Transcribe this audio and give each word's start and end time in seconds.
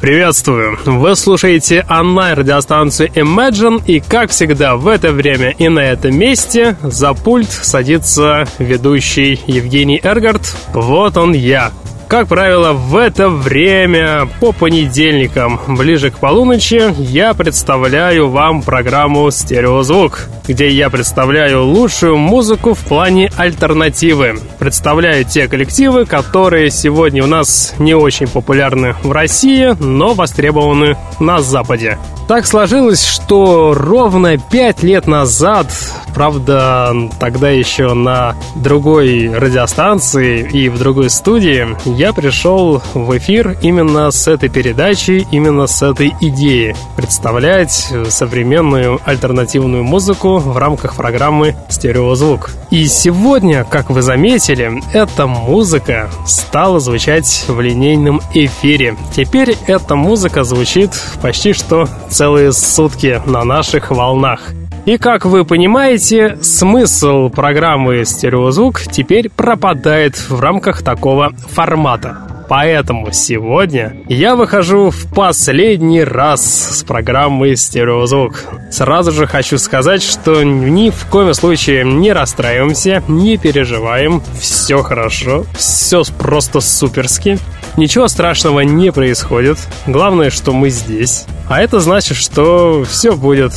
Приветствую! 0.00 0.78
Вы 0.84 1.16
слушаете 1.16 1.86
онлайн-радиостанцию 1.88 3.08
Imagine, 3.14 3.82
и, 3.86 4.00
как 4.00 4.30
всегда, 4.30 4.76
в 4.76 4.88
это 4.88 5.10
время 5.10 5.54
и 5.58 5.70
на 5.70 5.80
этом 5.80 6.14
месте 6.18 6.76
за 6.82 7.14
пульт 7.14 7.50
садится 7.50 8.46
ведущий 8.58 9.40
Евгений 9.46 9.98
Эргард. 10.02 10.54
Вот 10.74 11.16
он 11.16 11.32
я, 11.32 11.72
как 12.08 12.28
правило, 12.28 12.72
в 12.72 12.96
это 12.96 13.28
время 13.28 14.28
по 14.40 14.52
понедельникам, 14.52 15.60
ближе 15.66 16.10
к 16.10 16.18
полуночи, 16.18 16.94
я 16.98 17.34
представляю 17.34 18.28
вам 18.28 18.62
программу 18.62 19.30
«Стереозвук», 19.30 20.28
где 20.46 20.68
я 20.68 20.88
представляю 20.90 21.64
лучшую 21.64 22.16
музыку 22.16 22.74
в 22.74 22.80
плане 22.80 23.30
альтернативы. 23.36 24.38
Представляю 24.58 25.24
те 25.24 25.48
коллективы, 25.48 26.06
которые 26.06 26.70
сегодня 26.70 27.24
у 27.24 27.26
нас 27.26 27.74
не 27.78 27.94
очень 27.94 28.28
популярны 28.28 28.94
в 29.02 29.10
России, 29.10 29.74
но 29.80 30.14
востребованы 30.14 30.96
на 31.18 31.40
Западе. 31.40 31.98
Так 32.28 32.44
сложилось, 32.44 33.04
что 33.06 33.72
ровно 33.72 34.36
пять 34.36 34.82
лет 34.82 35.06
назад, 35.06 35.68
правда, 36.12 36.92
тогда 37.20 37.50
еще 37.50 37.94
на 37.94 38.34
другой 38.56 39.30
радиостанции 39.32 40.40
и 40.40 40.68
в 40.68 40.76
другой 40.76 41.08
студии, 41.08 41.68
я 41.84 42.12
пришел 42.12 42.82
в 42.94 43.16
эфир 43.16 43.56
именно 43.62 44.10
с 44.10 44.26
этой 44.26 44.48
передачей, 44.48 45.24
именно 45.30 45.68
с 45.68 45.82
этой 45.82 46.14
идеей 46.20 46.74
представлять 46.96 47.92
современную 48.08 48.98
альтернативную 49.04 49.84
музыку 49.84 50.38
в 50.38 50.56
рамках 50.56 50.96
программы 50.96 51.54
«Стереозвук». 51.68 52.50
И 52.70 52.86
сегодня, 52.86 53.62
как 53.62 53.90
вы 53.90 54.02
заметили, 54.02 54.82
эта 54.92 55.28
музыка 55.28 56.10
стала 56.26 56.80
звучать 56.80 57.44
в 57.46 57.60
линейном 57.60 58.20
эфире. 58.34 58.96
Теперь 59.14 59.56
эта 59.68 59.94
музыка 59.94 60.42
звучит 60.42 60.90
почти 61.22 61.52
что 61.52 61.88
целые 62.16 62.50
сутки 62.52 63.20
на 63.26 63.44
наших 63.44 63.90
волнах. 63.90 64.40
И 64.86 64.96
как 64.96 65.26
вы 65.26 65.44
понимаете, 65.44 66.38
смысл 66.40 67.28
программы 67.28 68.06
«Стереозвук» 68.06 68.80
теперь 68.90 69.28
пропадает 69.28 70.16
в 70.16 70.40
рамках 70.40 70.82
такого 70.82 71.34
формата. 71.50 72.16
Поэтому 72.48 73.12
сегодня 73.12 73.96
я 74.08 74.34
выхожу 74.34 74.88
в 74.88 75.12
последний 75.12 76.04
раз 76.04 76.78
с 76.78 76.84
программы 76.84 77.54
«Стереозвук». 77.54 78.44
Сразу 78.70 79.12
же 79.12 79.26
хочу 79.26 79.58
сказать, 79.58 80.02
что 80.02 80.42
ни 80.42 80.88
в 80.88 81.06
коем 81.10 81.34
случае 81.34 81.84
не 81.84 82.14
расстраиваемся, 82.14 83.02
не 83.08 83.36
переживаем, 83.36 84.22
все 84.40 84.82
хорошо, 84.82 85.44
все 85.54 86.02
просто 86.18 86.60
суперски. 86.60 87.38
Ничего 87.76 88.08
страшного 88.08 88.60
не 88.60 88.90
происходит. 88.92 89.58
Главное, 89.86 90.30
что 90.30 90.52
мы 90.52 90.70
здесь. 90.70 91.26
А 91.48 91.60
это 91.60 91.80
значит, 91.80 92.16
что 92.16 92.84
все 92.88 93.14
будет 93.14 93.52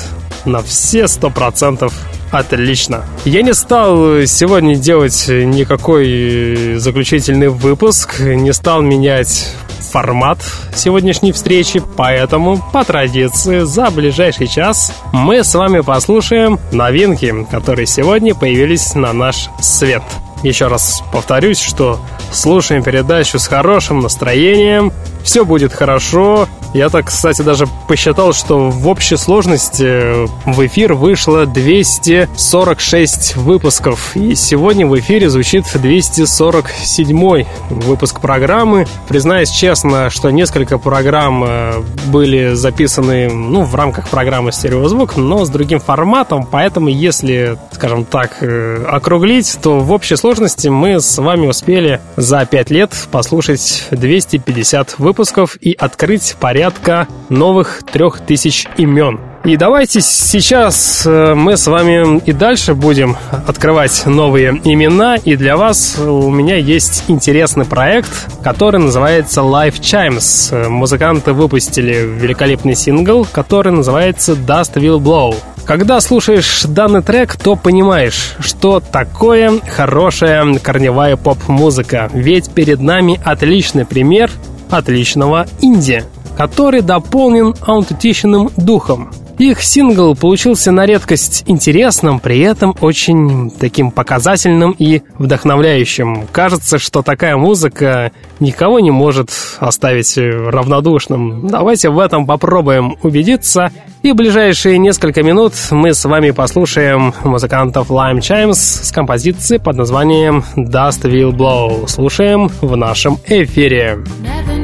на 0.45 0.61
все 0.61 1.07
сто 1.07 1.29
процентов 1.29 1.93
Отлично. 2.31 3.05
Я 3.25 3.41
не 3.41 3.53
стал 3.55 4.23
сегодня 4.27 4.75
делать 4.75 5.25
никакой 5.27 6.75
заключительный 6.77 7.47
выпуск, 7.47 8.19
не 8.19 8.53
стал 8.53 8.81
менять 8.83 9.51
формат 9.91 10.37
сегодняшней 10.75 11.31
встречи, 11.31 11.81
поэтому 11.97 12.61
по 12.71 12.83
традиции 12.83 13.61
за 13.61 13.89
ближайший 13.89 14.47
час 14.47 14.93
мы 15.11 15.43
с 15.43 15.55
вами 15.55 15.79
послушаем 15.79 16.59
новинки, 16.71 17.47
которые 17.49 17.87
сегодня 17.87 18.35
появились 18.35 18.93
на 18.93 19.11
наш 19.13 19.49
свет. 19.59 20.03
Еще 20.43 20.67
раз 20.67 21.03
повторюсь, 21.11 21.59
что 21.59 21.99
слушаем 22.31 22.83
передачу 22.83 23.39
с 23.39 23.47
хорошим 23.47 23.99
настроением, 23.99 24.93
все 25.23 25.43
будет 25.43 25.73
хорошо. 25.73 26.47
Я 26.73 26.89
так, 26.89 27.07
кстати, 27.07 27.41
даже 27.41 27.67
посчитал, 27.87 28.31
что 28.33 28.69
в 28.69 28.87
общей 28.87 29.17
сложности 29.17 30.27
в 30.45 30.65
эфир 30.65 30.93
вышло 30.93 31.47
246 31.47 33.37
выпусков. 33.37 34.15
И 34.15 34.35
сегодня 34.35 34.85
в 34.85 34.97
эфире 34.99 35.29
звучит 35.29 35.65
247 35.73 37.45
выпуск 37.69 38.19
программы. 38.19 38.85
Признаюсь 39.07 39.49
честно, 39.49 40.11
что 40.11 40.29
несколько 40.29 40.77
программ 40.77 41.43
э, 41.43 41.81
были 42.07 42.53
записаны 42.53 43.29
ну, 43.29 43.63
в 43.63 43.73
рамках 43.73 44.09
программы 44.09 44.51
«Стереозвук», 44.51 45.17
но 45.17 45.45
с 45.45 45.49
другим 45.49 45.79
форматом. 45.79 46.45
Поэтому, 46.45 46.89
если, 46.89 47.57
скажем 47.71 48.05
так, 48.05 48.37
э, 48.41 48.85
округлить, 48.87 49.57
то 49.61 49.79
в 49.79 49.91
общей 49.91 50.17
сложности 50.17 50.67
мы 50.67 51.01
с 51.01 51.17
вами 51.17 51.47
успели 51.47 51.99
за 52.15 52.45
5 52.45 52.69
лет 52.69 52.91
послушать 53.11 53.87
250 53.89 54.99
выпусков 54.99 55.57
и 55.59 55.73
открыть 55.73 56.35
порядка 56.59 57.07
новых 57.29 57.83
3000 57.89 58.67
имен. 58.75 59.21
И 59.45 59.55
давайте 59.55 60.01
сейчас 60.01 61.05
э, 61.05 61.33
мы 61.33 61.55
с 61.55 61.67
вами 61.67 62.19
и 62.25 62.33
дальше 62.33 62.73
будем 62.73 63.15
открывать 63.47 64.05
новые 64.05 64.59
имена. 64.65 65.15
И 65.15 65.37
для 65.37 65.55
вас 65.55 65.97
у 65.97 66.29
меня 66.29 66.57
есть 66.57 67.05
интересный 67.07 67.63
проект, 67.63 68.11
который 68.43 68.81
называется 68.81 69.39
Life 69.39 69.79
Chimes. 69.79 70.67
Музыканты 70.67 71.31
выпустили 71.31 71.93
великолепный 71.93 72.75
сингл, 72.75 73.25
который 73.31 73.71
называется 73.71 74.33
Dust 74.33 74.73
Will 74.73 74.99
Blow. 74.99 75.37
Когда 75.65 76.01
слушаешь 76.01 76.63
данный 76.65 77.01
трек, 77.01 77.37
то 77.37 77.55
понимаешь, 77.55 78.35
что 78.41 78.81
такое 78.81 79.61
хорошая 79.77 80.59
корневая 80.59 81.15
поп-музыка. 81.15 82.09
Ведь 82.13 82.51
перед 82.51 82.81
нами 82.81 83.17
отличный 83.23 83.85
пример 83.85 84.29
отличного 84.69 85.47
инди, 85.61 86.03
который 86.39 86.81
дополнен 86.81 87.53
аутентичным 87.59 88.49
духом. 88.55 89.11
Их 89.39 89.61
сингл 89.61 90.15
получился 90.15 90.71
на 90.71 90.85
редкость 90.85 91.43
интересным, 91.47 92.21
при 92.21 92.39
этом 92.39 92.75
очень 92.79 93.51
таким 93.51 93.91
показательным 93.91 94.73
и 94.77 95.01
вдохновляющим. 95.17 96.27
Кажется, 96.31 96.77
что 96.77 97.01
такая 97.01 97.35
музыка 97.35 98.13
никого 98.39 98.79
не 98.79 98.91
может 98.91 99.31
оставить 99.59 100.17
равнодушным. 100.17 101.47
Давайте 101.47 101.89
в 101.89 101.99
этом 101.99 102.25
попробуем 102.25 102.95
убедиться. 103.03 103.71
И 104.01 104.13
в 104.13 104.15
ближайшие 104.15 104.77
несколько 104.77 105.23
минут 105.23 105.53
мы 105.71 105.93
с 105.93 106.05
вами 106.05 106.31
послушаем 106.31 107.13
музыкантов 107.25 107.91
Lime 107.91 108.19
Chimes 108.19 108.53
с 108.53 108.91
композицией 108.93 109.59
под 109.59 109.75
названием 109.75 110.45
Dust 110.55 111.01
Will 111.01 111.31
Blow. 111.31 111.85
Слушаем 111.87 112.49
в 112.61 112.77
нашем 112.77 113.17
эфире. 113.27 113.99
Never 114.23 114.58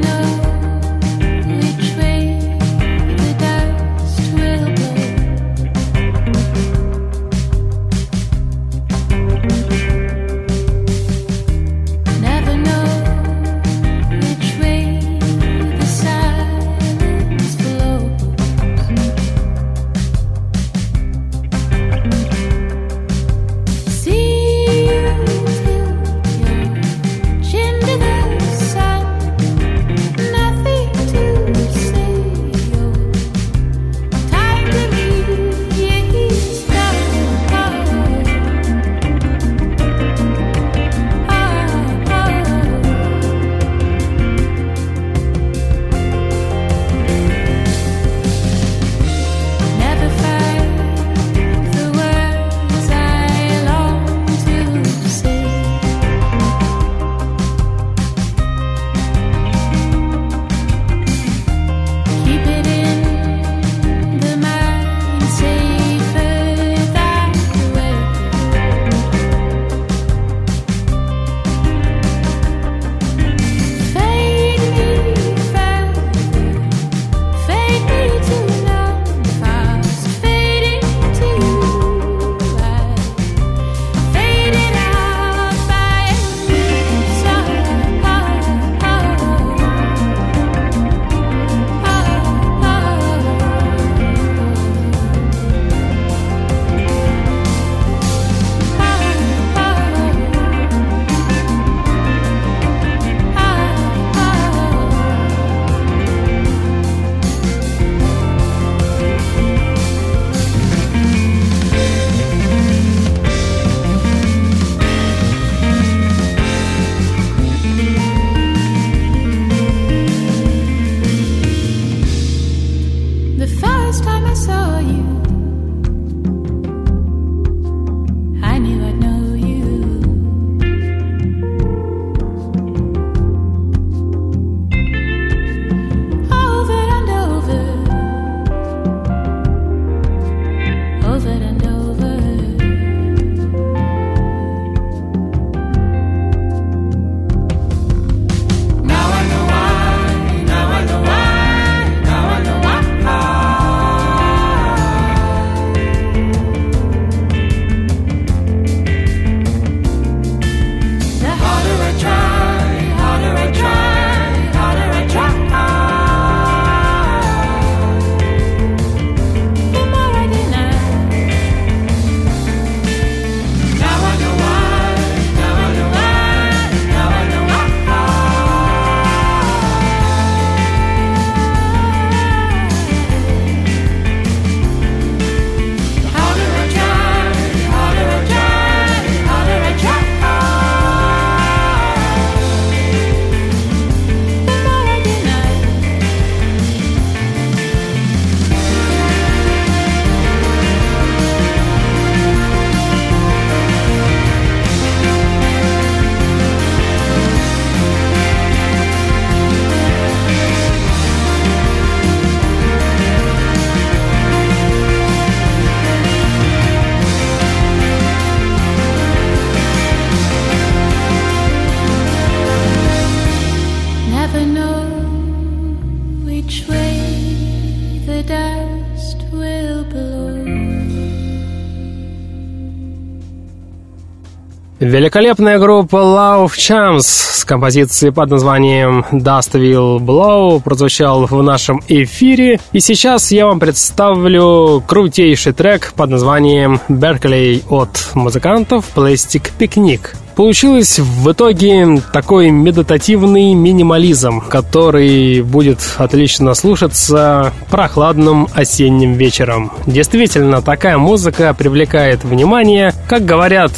Великолепная 235.16 235.58
группа 235.58 235.96
Love 235.96 236.50
Champs 236.58 237.00
с 237.00 237.42
композицией 237.46 238.12
под 238.12 238.28
названием 238.28 239.02
Dust 239.10 239.52
Will 239.54 239.98
Blow 239.98 240.60
прозвучал 240.60 241.24
в 241.24 241.42
нашем 241.42 241.82
эфире. 241.88 242.60
И 242.72 242.80
сейчас 242.80 243.32
я 243.32 243.46
вам 243.46 243.58
представлю 243.58 244.84
крутейший 244.86 245.54
трек 245.54 245.94
под 245.96 246.10
названием 246.10 246.82
Berkeley 246.90 247.64
от 247.70 248.10
музыкантов 248.12 248.84
Plastic 248.94 249.52
Picnic. 249.58 250.10
Получилось 250.36 250.98
в 250.98 251.32
итоге 251.32 252.02
такой 252.12 252.50
медитативный 252.50 253.54
минимализм, 253.54 254.42
который 254.42 255.40
будет 255.40 255.78
отлично 255.96 256.52
слушаться 256.52 257.54
прохладным 257.70 258.46
осенним 258.54 259.14
вечером. 259.14 259.72
Действительно, 259.86 260.60
такая 260.60 260.98
музыка 260.98 261.54
привлекает 261.54 262.22
внимание. 262.22 262.92
Как 263.08 263.24
говорят 263.24 263.72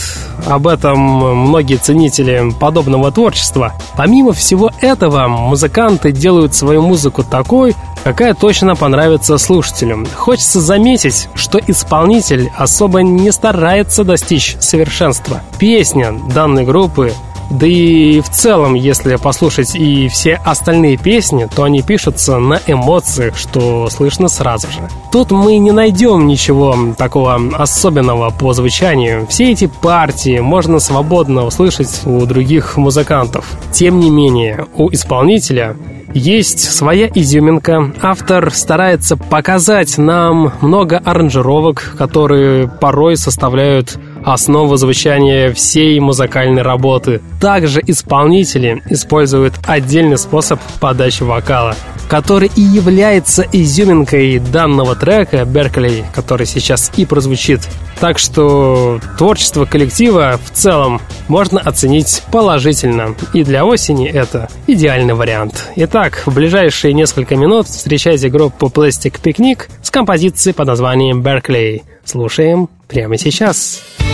об 0.47 0.67
этом 0.67 0.99
многие 0.99 1.77
ценители 1.77 2.53
подобного 2.59 3.12
творчества. 3.12 3.75
Помимо 3.97 4.33
всего 4.33 4.73
этого, 4.81 5.29
музыканты 5.29 6.11
делают 6.11 6.57
свою 6.57 6.83
музыку 6.83 7.23
такой, 7.23 7.77
какая 8.05 8.35
точно 8.35 8.76
понравится 8.76 9.38
слушателям. 9.38 10.07
Хочется 10.14 10.61
заметить, 10.61 11.28
что 11.35 11.59
исполнитель 11.59 12.50
особо 12.57 13.02
не 13.02 13.31
старается 13.33 14.05
достичь 14.05 14.57
совершенства. 14.61 15.43
Песня 15.59 16.12
данной 16.35 16.64
группы 16.64 17.12
да 17.50 17.67
и 17.67 18.21
в 18.21 18.28
целом, 18.28 18.75
если 18.75 19.17
послушать 19.17 19.75
и 19.75 20.09
все 20.09 20.40
остальные 20.45 20.99
песни, 20.99 21.49
то 21.55 21.64
они 21.64 21.83
пишутся 21.83 22.38
на 22.38 22.61
эмоциях, 22.67 23.37
что 23.37 23.88
слышно 23.90 24.28
сразу 24.28 24.69
же. 24.71 24.81
Тут 25.11 25.31
мы 25.31 25.57
не 25.59 25.73
найдем 25.73 26.26
ничего 26.26 26.76
такого 26.97 27.40
особенного 27.55 28.31
по 28.31 28.52
звучанию. 28.52 29.26
Все 29.28 29.52
эти 29.52 29.67
партии 29.67 30.40
можно 30.40 30.78
свободно 30.78 31.47
услышать 31.47 32.02
у 32.05 32.25
других 32.26 32.76
музыкантов. 32.76 33.47
Тем 33.73 33.99
не 33.99 34.11
менее, 34.11 34.67
у 34.75 34.90
исполнителя 34.93 35.76
есть 36.14 36.61
своя 36.61 37.09
изюминка. 37.14 37.93
Автор 38.00 38.50
старается 38.52 39.17
показать 39.17 39.99
нам 39.99 40.52
много 40.61 40.99
аранжировок, 40.99 41.95
которые 41.99 42.69
порой 42.69 43.17
составляют 43.17 43.99
основу 44.32 44.76
звучания 44.76 45.52
всей 45.52 45.99
музыкальной 46.00 46.62
работы. 46.62 47.20
Также 47.40 47.80
исполнители 47.87 48.82
используют 48.88 49.54
отдельный 49.66 50.18
способ 50.18 50.61
подачи 50.80 51.23
вокала, 51.23 51.75
который 52.08 52.50
и 52.56 52.61
является 52.61 53.47
изюминкой 53.52 54.38
данного 54.38 54.97
трека 54.97 55.44
«Беркли», 55.44 56.04
который 56.14 56.47
сейчас 56.47 56.90
и 56.97 57.04
прозвучит. 57.04 57.61
Так 58.00 58.18
что 58.18 59.00
творчество 59.18 59.64
коллектива 59.64 60.38
в 60.44 60.50
целом 60.50 61.00
можно 61.26 61.61
оценить 61.61 62.23
положительно. 62.30 63.14
И 63.32 63.44
для 63.44 63.64
осени 63.64 64.08
это 64.08 64.49
идеальный 64.66 65.14
вариант. 65.14 65.68
Итак, 65.76 66.23
в 66.26 66.35
ближайшие 66.35 66.92
несколько 66.92 67.37
минут 67.37 67.66
встречайте 67.66 68.28
группу 68.28 68.66
Plastic 68.66 69.20
Picnic 69.23 69.62
с 69.82 69.90
композицией 69.90 70.54
под 70.54 70.68
названием 70.68 71.23
«Беркли». 71.23 71.82
Слушаем 72.04 72.68
прямо 72.88 73.16
сейчас. 73.18 73.28
Сейчас. 73.38 74.08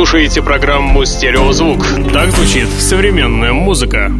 Слушаете 0.00 0.40
программу 0.40 1.04
«Стереозвук». 1.04 1.86
Так 2.10 2.30
звучит 2.30 2.68
современная 2.78 3.52
музыка. 3.52 4.10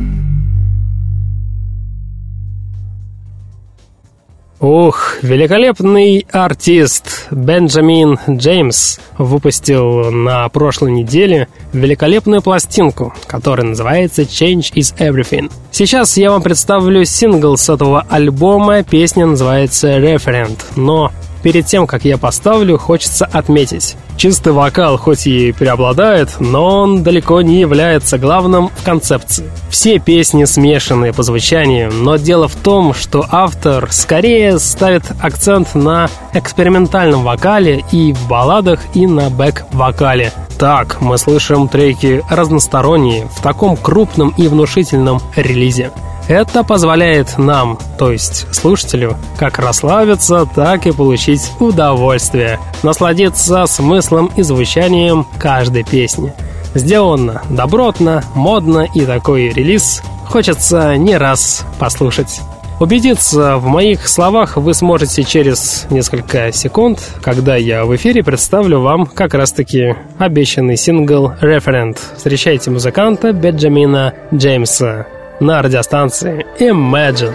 Ух, 4.61 5.17
великолепный 5.23 6.27
артист 6.31 7.29
Бенджамин 7.31 8.19
Джеймс 8.29 8.99
выпустил 9.17 10.11
на 10.11 10.47
прошлой 10.51 10.93
неделе 10.93 11.49
великолепную 11.73 12.43
пластинку, 12.43 13.15
которая 13.27 13.69
называется 13.69 14.21
Change 14.21 14.75
is 14.75 14.95
Everything. 14.99 15.51
Сейчас 15.71 16.19
я 16.19 16.31
вам 16.31 16.43
представлю 16.43 17.07
сингл 17.07 17.57
с 17.57 17.71
этого 17.71 18.05
альбома, 18.11 18.83
песня 18.83 19.25
называется 19.25 19.97
Referent, 19.97 20.59
но 20.77 21.11
Перед 21.43 21.67
тем, 21.67 21.87
как 21.87 22.05
я 22.05 22.19
поставлю, 22.19 22.79
хочется 22.79 23.25
отметить. 23.25 23.97
Чистый 24.17 24.53
вокал 24.53 24.99
хоть 24.99 25.27
и 25.27 25.53
преобладает, 25.53 26.37
но 26.41 26.83
он 26.83 27.03
далеко 27.03 27.41
не 27.41 27.61
является 27.61 28.19
главным 28.19 28.69
в 28.77 28.85
концепции. 28.85 29.51
Все 29.71 29.99
песни 29.99 30.45
смешанные 30.45 31.15
по 31.15 31.23
звучанию, 31.23 31.91
но 31.91 32.17
дело 32.17 32.47
в 32.47 32.55
том, 32.55 32.93
что 32.93 33.25
автор 33.31 33.89
скорее 33.91 34.59
ставит 34.59 35.05
акцент 35.21 35.75
на 35.75 36.11
экспериментальном 36.35 37.23
вокале 37.23 37.83
и 37.93 38.13
в 38.13 38.29
балладах, 38.29 38.81
и 38.95 39.07
на 39.07 39.31
бэк-вокале. 39.31 40.33
Так, 40.59 41.01
мы 41.01 41.17
слышим 41.17 41.69
треки 41.69 42.23
разносторонние 42.29 43.27
в 43.35 43.41
таком 43.41 43.79
крупном 43.79 44.35
и 44.37 44.47
внушительном 44.47 45.23
релизе. 45.35 45.91
Это 46.29 46.63
позволяет 46.63 47.39
нам, 47.39 47.79
то 47.99 48.13
есть 48.13 48.47
слушателю, 48.55 49.17
как 49.39 49.59
расслабиться, 49.59 50.47
так 50.55 50.87
и 50.87 50.93
получить 50.93 51.51
удовольствие, 51.59 52.59
насладиться 52.83 53.67
смыслом 53.67 54.31
и 54.37 54.43
звучанием 54.43 55.27
каждой 55.39 55.83
песни. 55.83 56.33
Сделано 56.75 57.43
добротно, 57.51 58.23
модно 58.35 58.87
и 58.95 59.05
такой 59.05 59.49
релиз 59.49 60.03
хочется 60.27 60.97
не 60.97 61.17
раз 61.17 61.65
послушать. 61.79 62.41
Убедиться 62.79 63.59
в 63.59 63.67
моих 63.67 64.09
словах 64.09 64.57
вы 64.57 64.73
сможете 64.73 65.23
через 65.23 65.87
несколько 65.91 66.51
секунд, 66.51 66.99
когда 67.21 67.55
я 67.57 67.85
в 67.85 67.95
эфире 67.97 68.23
представлю 68.23 68.81
вам 68.81 69.05
как 69.05 69.35
раз-таки 69.35 69.97
обещанный 70.19 70.79
сингл 70.79 71.33
«Referent». 71.43 71.99
Встречайте 72.17 72.71
музыканта 72.71 73.35
Бенджамина 73.35 74.15
Джеймса 74.33 75.07
на 75.41 75.63
радиостанции 75.63 76.47
Imagine. 76.59 77.33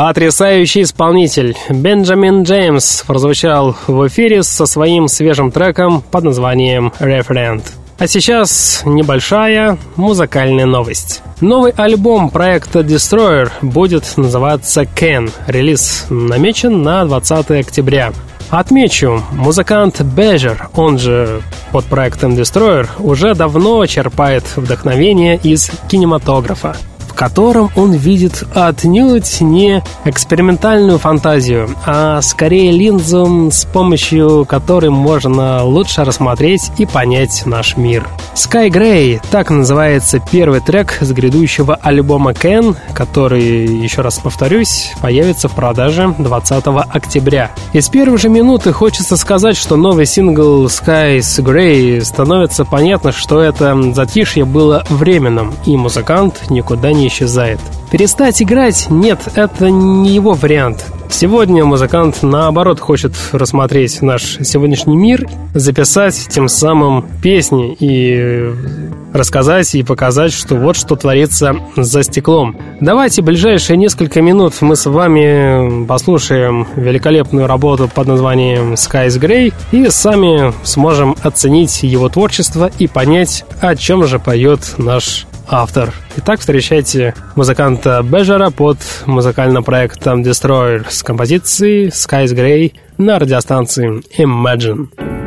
Потрясающий 0.00 0.84
исполнитель 0.84 1.54
Бенджамин 1.68 2.44
Джеймс 2.44 3.02
прозвучал 3.02 3.76
в 3.86 4.08
эфире 4.08 4.42
со 4.42 4.64
своим 4.64 5.08
свежим 5.08 5.50
треком 5.50 6.02
под 6.10 6.24
названием 6.24 6.90
«Referent». 7.00 7.62
А 7.98 8.06
сейчас 8.06 8.80
небольшая 8.86 9.76
музыкальная 9.96 10.64
новость. 10.64 11.20
Новый 11.42 11.72
альбом 11.76 12.30
проекта 12.30 12.78
Destroyer 12.78 13.50
будет 13.60 14.16
называться 14.16 14.84
Ken. 14.84 15.30
Релиз 15.46 16.06
намечен 16.08 16.80
на 16.80 17.04
20 17.04 17.50
октября. 17.50 18.14
Отмечу, 18.48 19.22
музыкант 19.32 20.00
Бежер, 20.00 20.70
он 20.76 20.98
же 20.98 21.42
под 21.72 21.84
проектом 21.84 22.32
Destroyer, 22.36 22.88
уже 23.00 23.34
давно 23.34 23.84
черпает 23.84 24.44
вдохновение 24.56 25.36
из 25.36 25.70
кинематографа 25.90 26.74
котором 27.20 27.70
он 27.76 27.92
видит 27.92 28.44
отнюдь 28.54 29.42
не 29.42 29.84
экспериментальную 30.06 30.98
фантазию, 30.98 31.68
а 31.84 32.22
скорее 32.22 32.72
линзу, 32.72 33.50
с 33.52 33.66
помощью 33.66 34.46
которой 34.46 34.88
можно 34.88 35.62
лучше 35.62 36.02
рассмотреть 36.02 36.72
и 36.78 36.86
понять 36.86 37.42
наш 37.44 37.76
мир. 37.76 38.08
Sky 38.34 38.70
Grey— 38.70 39.20
так 39.30 39.50
называется 39.50 40.18
первый 40.32 40.60
трек 40.60 40.96
с 41.02 41.12
грядущего 41.12 41.74
альбома 41.74 42.30
Ken, 42.30 42.74
который, 42.94 43.66
еще 43.66 44.00
раз 44.00 44.18
повторюсь, 44.18 44.90
появится 45.02 45.48
в 45.48 45.52
продаже 45.52 46.14
20 46.16 46.64
октября. 46.88 47.50
Из 47.74 47.90
первой 47.90 48.16
же 48.16 48.30
минуты 48.30 48.72
хочется 48.72 49.18
сказать, 49.18 49.58
что 49.58 49.76
новый 49.76 50.06
сингл 50.06 50.64
Skies 50.68 51.44
Grey 51.44 52.00
становится 52.02 52.64
понятно, 52.64 53.12
что 53.12 53.42
это 53.42 53.92
затишье 53.92 54.46
было 54.46 54.86
временным, 54.88 55.52
и 55.66 55.76
музыкант 55.76 56.48
никуда 56.48 56.92
не 56.92 57.09
исчезает. 57.10 57.58
Перестать 57.90 58.40
играть? 58.40 58.86
Нет, 58.88 59.20
это 59.34 59.68
не 59.70 60.10
его 60.10 60.32
вариант. 60.32 60.86
Сегодня 61.10 61.64
музыкант, 61.64 62.18
наоборот, 62.22 62.78
хочет 62.78 63.12
рассмотреть 63.32 64.00
наш 64.00 64.38
сегодняшний 64.42 64.96
мир, 64.96 65.28
записать 65.54 66.28
тем 66.30 66.48
самым 66.48 67.04
песни 67.20 67.76
и 67.78 68.54
рассказать 69.12 69.74
и 69.74 69.82
показать, 69.82 70.32
что 70.32 70.54
вот 70.54 70.76
что 70.76 70.94
творится 70.94 71.56
за 71.76 72.04
стеклом. 72.04 72.56
Давайте 72.80 73.22
ближайшие 73.22 73.76
несколько 73.76 74.22
минут 74.22 74.54
мы 74.60 74.76
с 74.76 74.86
вами 74.86 75.84
послушаем 75.86 76.68
великолепную 76.76 77.48
работу 77.48 77.90
под 77.92 78.06
названием 78.06 78.74
Skies 78.74 79.18
Grey 79.20 79.52
и 79.72 79.90
сами 79.90 80.54
сможем 80.62 81.16
оценить 81.22 81.82
его 81.82 82.08
творчество 82.08 82.70
и 82.78 82.86
понять, 82.86 83.44
о 83.60 83.74
чем 83.74 84.06
же 84.06 84.20
поет 84.20 84.74
наш 84.78 85.26
автор. 85.50 85.92
Итак, 86.16 86.40
встречайте 86.40 87.14
музыканта 87.34 88.02
Бежера 88.02 88.50
под 88.50 88.78
музыкальным 89.06 89.64
проектом 89.64 90.22
Destroyer 90.22 90.86
с 90.88 91.02
композицией 91.02 91.88
Skies 91.88 92.34
Grey 92.34 92.72
на 92.98 93.18
радиостанции 93.18 94.02
Imagine. 94.18 95.19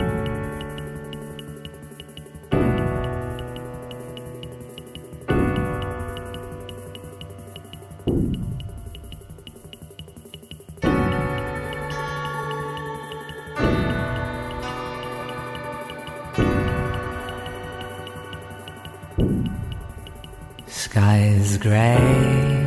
Gray. 21.58 22.64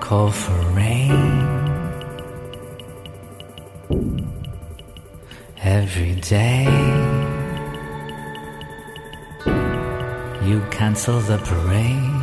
Call 0.00 0.30
for 0.30 0.58
rain. 0.72 1.12
Every 5.62 6.14
day. 6.16 6.64
You 10.42 10.60
cancel 10.70 11.20
the 11.20 11.38
parade. 11.38 12.14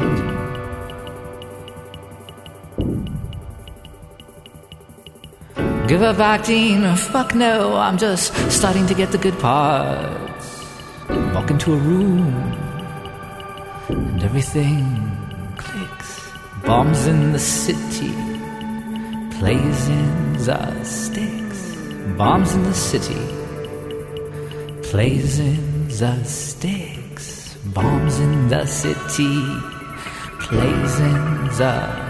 Give 5.88 6.04
up 6.04 6.20
acting, 6.20 6.96
fuck 6.96 7.36
no, 7.36 7.76
I'm 7.76 7.98
just 7.98 8.34
starting 8.50 8.86
to 8.88 8.94
get 8.94 9.12
the 9.12 9.18
good 9.18 9.38
parts. 9.40 10.64
Walk 11.34 11.52
into 11.52 11.74
a 11.74 11.78
room 11.78 12.61
everything 14.32 15.12
clicks. 15.58 16.32
Bombs 16.64 17.06
in 17.06 17.34
the 17.34 17.40
city, 17.40 18.14
plays 19.38 19.90
in 19.90 20.34
the 20.48 20.84
sticks. 20.86 21.76
Bombs 22.18 22.54
in 22.54 22.64
the 22.64 22.74
city, 22.74 23.24
plays 24.84 25.38
in 25.38 25.90
the 25.90 26.24
sticks. 26.24 27.58
Bombs 27.76 28.20
in 28.20 28.48
the 28.48 28.66
city, 28.66 29.36
plays 30.40 31.00
in 31.02 31.48
the 31.60 32.01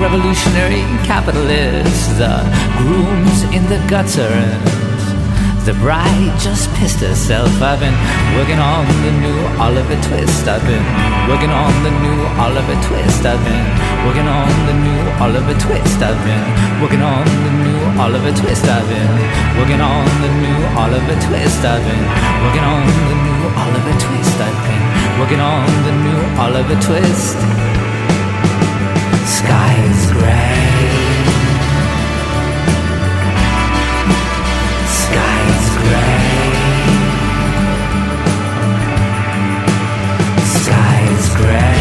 revolutionary 0.00 0.82
capitalist, 1.04 2.18
the 2.18 2.42
grooms 2.78 3.42
in 3.54 3.62
the 3.68 3.78
gutters. 3.86 5.04
The 5.66 5.74
bride 5.84 6.32
just 6.40 6.72
pissed 6.80 7.00
herself. 7.00 7.50
I've 7.60 7.78
been 7.78 7.94
working 8.34 8.58
on 8.58 8.86
the 9.04 9.12
new 9.20 9.38
Oliver 9.60 9.98
Twist. 10.08 10.48
I've 10.48 10.64
been 10.64 10.86
working 11.28 11.50
on 11.50 11.70
the 11.84 11.92
new 12.00 12.18
Oliver 12.40 12.78
Twist. 12.88 13.26
I've 13.26 13.38
been 13.44 13.68
working 14.06 14.26
on 14.26 14.48
the 14.66 14.74
new 14.80 15.02
Oliver 15.20 15.54
Twist. 15.60 16.00
I've 16.00 16.24
been 16.24 16.46
working 16.80 17.02
on 17.04 17.26
the 17.44 17.52
new 17.60 17.78
Oliver 18.00 18.32
Twist. 18.32 18.64
I've 18.64 18.88
been 18.88 19.12
working 19.60 19.82
on 19.84 20.08
the 20.24 20.30
new 20.40 20.58
Oliver 20.74 21.16
Twist. 21.28 21.60
I've 21.68 21.84
been 21.84 22.02
working 22.42 22.64
on 22.64 22.82
the 23.10 23.16
new 23.28 23.40
Oliver 23.60 23.94
Twist. 24.00 24.40
I've 24.40 24.58
been 24.64 24.84
working 25.20 25.40
on 25.40 25.68
the 25.84 25.94
new 26.00 26.20
Oliver 26.40 26.78
Twist 26.80 27.77
sky 29.28 29.74
is 29.90 30.06
gray. 30.12 30.68
Sky 35.02 35.38
is 35.54 35.68
gray. 35.82 36.28
Sky 40.58 40.96
is 41.16 41.26
gray. 41.40 41.78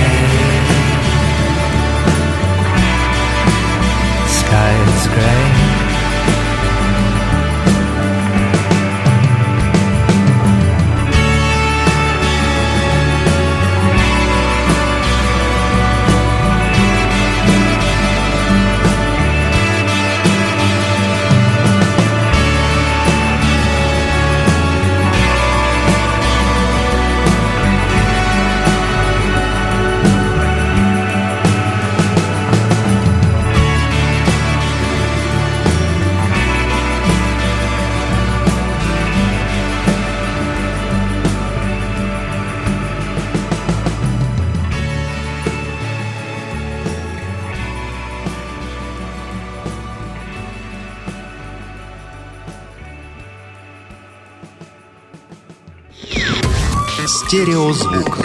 Sky 4.40 4.72
is 4.96 5.08
gray. 5.08 5.57
Стереозвук. 57.73 58.17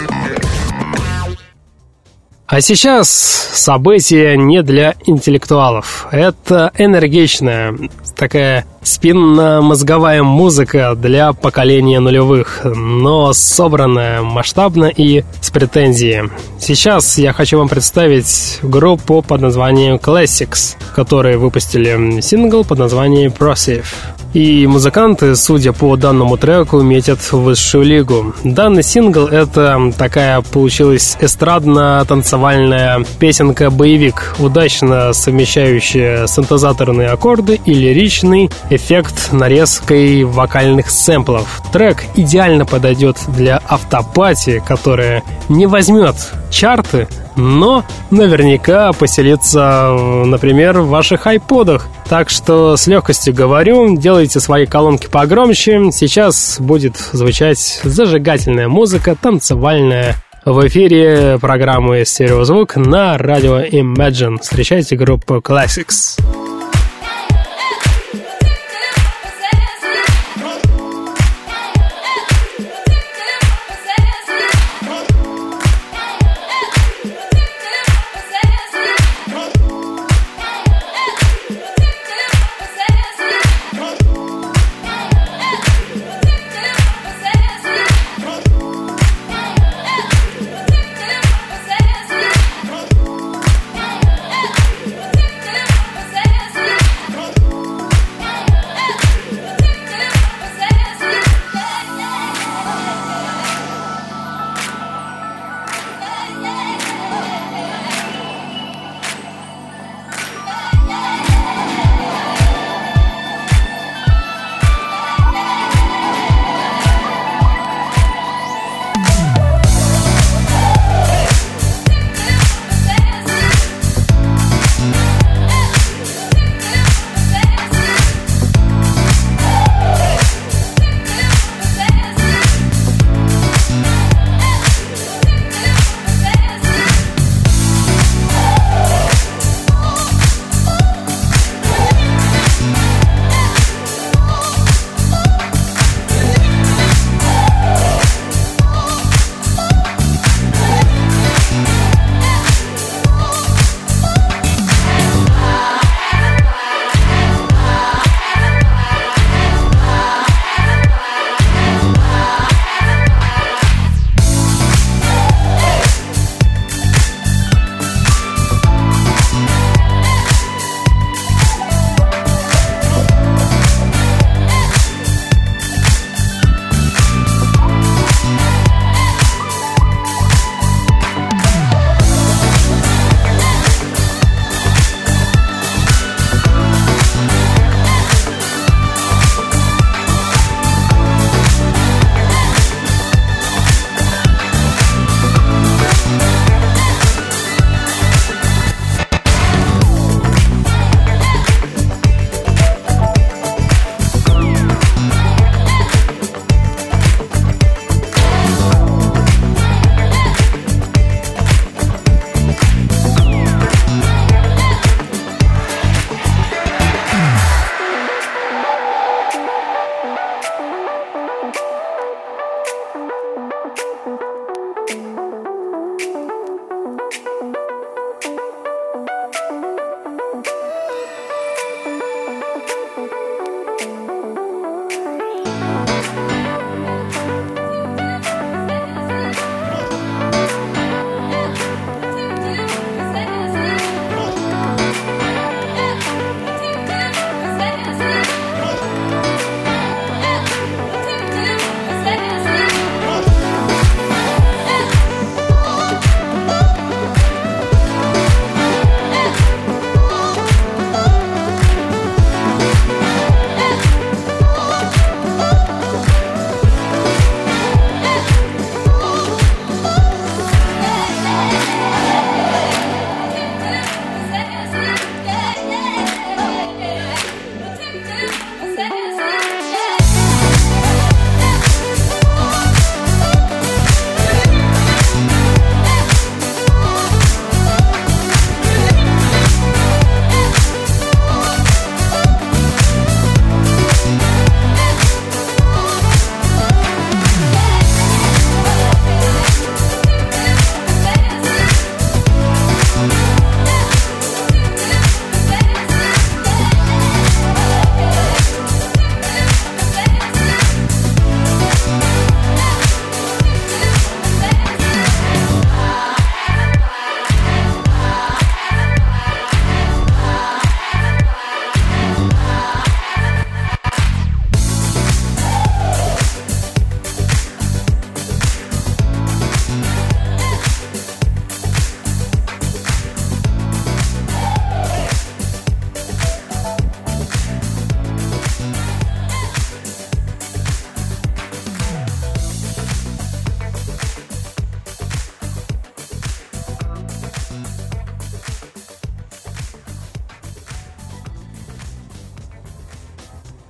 А 2.47 2.61
сейчас 2.61 3.09
событие 3.09 4.37
не 4.37 4.61
для 4.63 4.95
интеллектуалов. 5.05 6.07
Это 6.11 6.71
энергичная, 6.77 7.75
такая 8.15 8.65
спинно-мозговая 8.83 10.23
музыка 10.23 10.95
для 10.95 11.33
поколения 11.33 11.99
нулевых, 11.99 12.61
но 12.63 13.33
собранная 13.33 14.21
масштабно 14.21 14.85
и 14.85 15.23
с 15.41 15.49
претензией. 15.51 16.29
Сейчас 16.59 17.17
я 17.17 17.33
хочу 17.33 17.57
вам 17.57 17.69
представить 17.69 18.59
группу 18.61 19.21
под 19.21 19.41
названием 19.41 19.95
Classics, 19.95 20.75
которые 20.95 21.37
выпустили 21.37 22.21
сингл 22.21 22.63
под 22.63 22.79
названием 22.79 23.31
Prosive. 23.31 23.85
И 24.33 24.65
музыканты, 24.65 25.35
судя 25.35 25.73
по 25.73 25.95
данному 25.95 26.37
треку, 26.37 26.81
метят 26.81 27.19
в 27.19 27.33
высшую 27.33 27.83
лигу. 27.83 28.33
Данный 28.43 28.81
сингл— 28.81 29.27
это 29.31 29.93
такая 29.95 30.41
получилась 30.41 31.17
эстрадно-танцевальная 31.21 33.05
песенка-боевик, 33.19 34.35
удачно 34.39 35.13
совмещающая 35.13 36.25
синтезаторные 36.25 37.09
аккорды 37.09 37.59
и 37.63 37.75
лиричный 37.75 38.49
эффект 38.75 39.31
нарезкой 39.31 40.23
вокальных 40.23 40.89
сэмплов. 40.89 41.61
Трек 41.71 42.03
идеально 42.15 42.65
подойдет 42.65 43.17
для 43.27 43.61
автопати, 43.67 44.61
которая 44.65 45.23
не 45.49 45.65
возьмет 45.65 46.15
чарты, 46.49 47.07
но 47.35 47.83
наверняка 48.11 48.93
поселится, 48.93 49.89
например, 50.25 50.79
в 50.79 50.89
ваших 50.89 51.27
айподах. 51.27 51.87
Так 52.09 52.29
что 52.29 52.77
с 52.77 52.87
легкостью 52.87 53.33
говорю, 53.33 53.97
делайте 53.97 54.39
свои 54.39 54.65
колонки 54.65 55.07
погромче. 55.07 55.91
Сейчас 55.91 56.57
будет 56.59 56.97
звучать 56.97 57.81
зажигательная 57.83 58.67
музыка, 58.67 59.15
танцевальная. 59.19 60.15
В 60.45 60.67
эфире 60.67 61.37
программы 61.39 62.03
«Стереозвук» 62.05 62.75
на 62.75 63.17
радио 63.17 63.61
Imagine. 63.61 64.41
Встречайте 64.41 64.97
группу 64.97 65.35
Classics. 65.35 66.19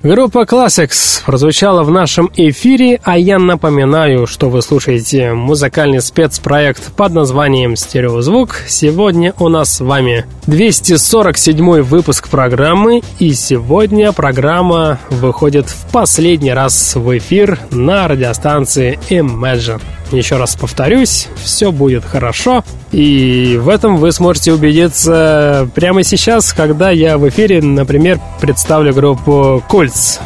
Группа 0.03 0.43
Classics 0.43 1.23
прозвучала 1.25 1.83
в 1.83 1.89
нашем 1.89 2.29
эфире, 2.35 2.99
а 3.03 3.17
я 3.17 3.39
напоминаю, 3.39 4.27
что 4.27 4.49
вы 4.49 4.61
слушаете 4.61 5.31
музыкальный 5.31 6.01
спецпроект 6.01 6.91
под 6.91 7.13
названием 7.13 7.77
«Стереозвук». 7.77 8.63
Сегодня 8.67 9.33
у 9.39 9.47
нас 9.47 9.75
с 9.75 9.79
вами 9.79 10.25
247 10.45 11.83
выпуск 11.83 12.27
программы, 12.27 13.01
и 13.19 13.31
сегодня 13.31 14.11
программа 14.11 14.99
выходит 15.09 15.69
в 15.69 15.89
последний 15.93 16.51
раз 16.51 16.95
в 16.95 17.17
эфир 17.17 17.57
на 17.71 18.05
радиостанции 18.09 18.99
Imagine. 19.09 19.79
Еще 20.13 20.37
раз 20.37 20.55
повторюсь, 20.55 21.27
все 21.35 21.71
будет 21.71 22.05
хорошо. 22.05 22.63
И 22.91 23.59
в 23.59 23.67
этом 23.67 23.97
вы 23.97 24.11
сможете 24.11 24.53
убедиться 24.53 25.67
прямо 25.73 26.03
сейчас, 26.03 26.53
когда 26.53 26.91
я 26.91 27.17
в 27.17 27.27
эфире, 27.29 27.63
например, 27.63 28.19
представлю 28.39 28.93
группу 28.93 29.63
Кульц. 29.67 30.19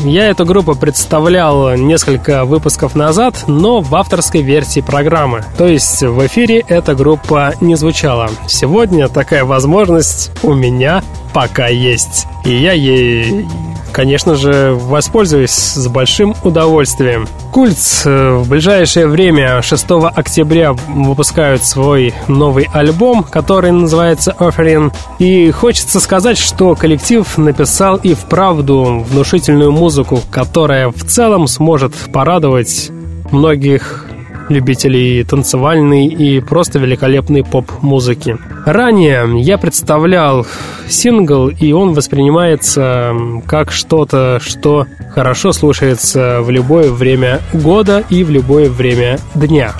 Я 0.00 0.26
эту 0.26 0.44
группу 0.44 0.74
представлял 0.74 1.76
несколько 1.76 2.44
выпусков 2.44 2.94
назад, 2.94 3.44
но 3.48 3.80
в 3.80 3.94
авторской 3.94 4.42
версии 4.42 4.80
программы. 4.80 5.44
То 5.56 5.66
есть 5.66 6.02
в 6.02 6.26
эфире 6.26 6.64
эта 6.68 6.94
группа 6.94 7.54
не 7.60 7.74
звучала. 7.74 8.30
Сегодня 8.48 9.08
такая 9.08 9.44
возможность 9.44 10.30
у 10.42 10.54
меня 10.54 11.02
пока 11.32 11.66
есть. 11.66 12.26
И 12.44 12.54
я 12.54 12.72
ей 12.72 13.46
конечно 13.94 14.34
же, 14.34 14.74
воспользуюсь 14.74 15.52
с 15.52 15.86
большим 15.88 16.34
удовольствием. 16.42 17.26
Культ 17.52 17.78
э, 18.04 18.34
в 18.34 18.48
ближайшее 18.48 19.06
время, 19.06 19.62
6 19.62 19.86
октября, 20.14 20.72
выпускают 20.72 21.64
свой 21.64 22.12
новый 22.26 22.68
альбом, 22.72 23.22
который 23.22 23.70
называется 23.70 24.34
Offering. 24.38 24.92
И 25.20 25.50
хочется 25.52 26.00
сказать, 26.00 26.36
что 26.36 26.74
коллектив 26.74 27.26
написал 27.38 27.96
и 27.96 28.14
вправду 28.14 29.04
внушительную 29.08 29.70
музыку, 29.70 30.20
которая 30.30 30.88
в 30.88 31.04
целом 31.04 31.46
сможет 31.46 31.94
порадовать 32.12 32.90
многих 33.30 34.06
любителей 34.48 35.24
танцевальной 35.24 36.06
и 36.06 36.40
просто 36.40 36.78
великолепной 36.78 37.44
поп-музыки. 37.44 38.36
Ранее 38.66 39.40
я 39.40 39.58
представлял 39.58 40.46
сингл, 40.88 41.48
и 41.48 41.72
он 41.72 41.92
воспринимается 41.92 43.14
как 43.46 43.72
что-то, 43.72 44.38
что 44.40 44.86
хорошо 45.14 45.52
слушается 45.52 46.40
в 46.42 46.50
любое 46.50 46.90
время 46.90 47.40
года 47.52 48.04
и 48.10 48.24
в 48.24 48.30
любое 48.30 48.68
время 48.68 49.18
дня. 49.34 49.72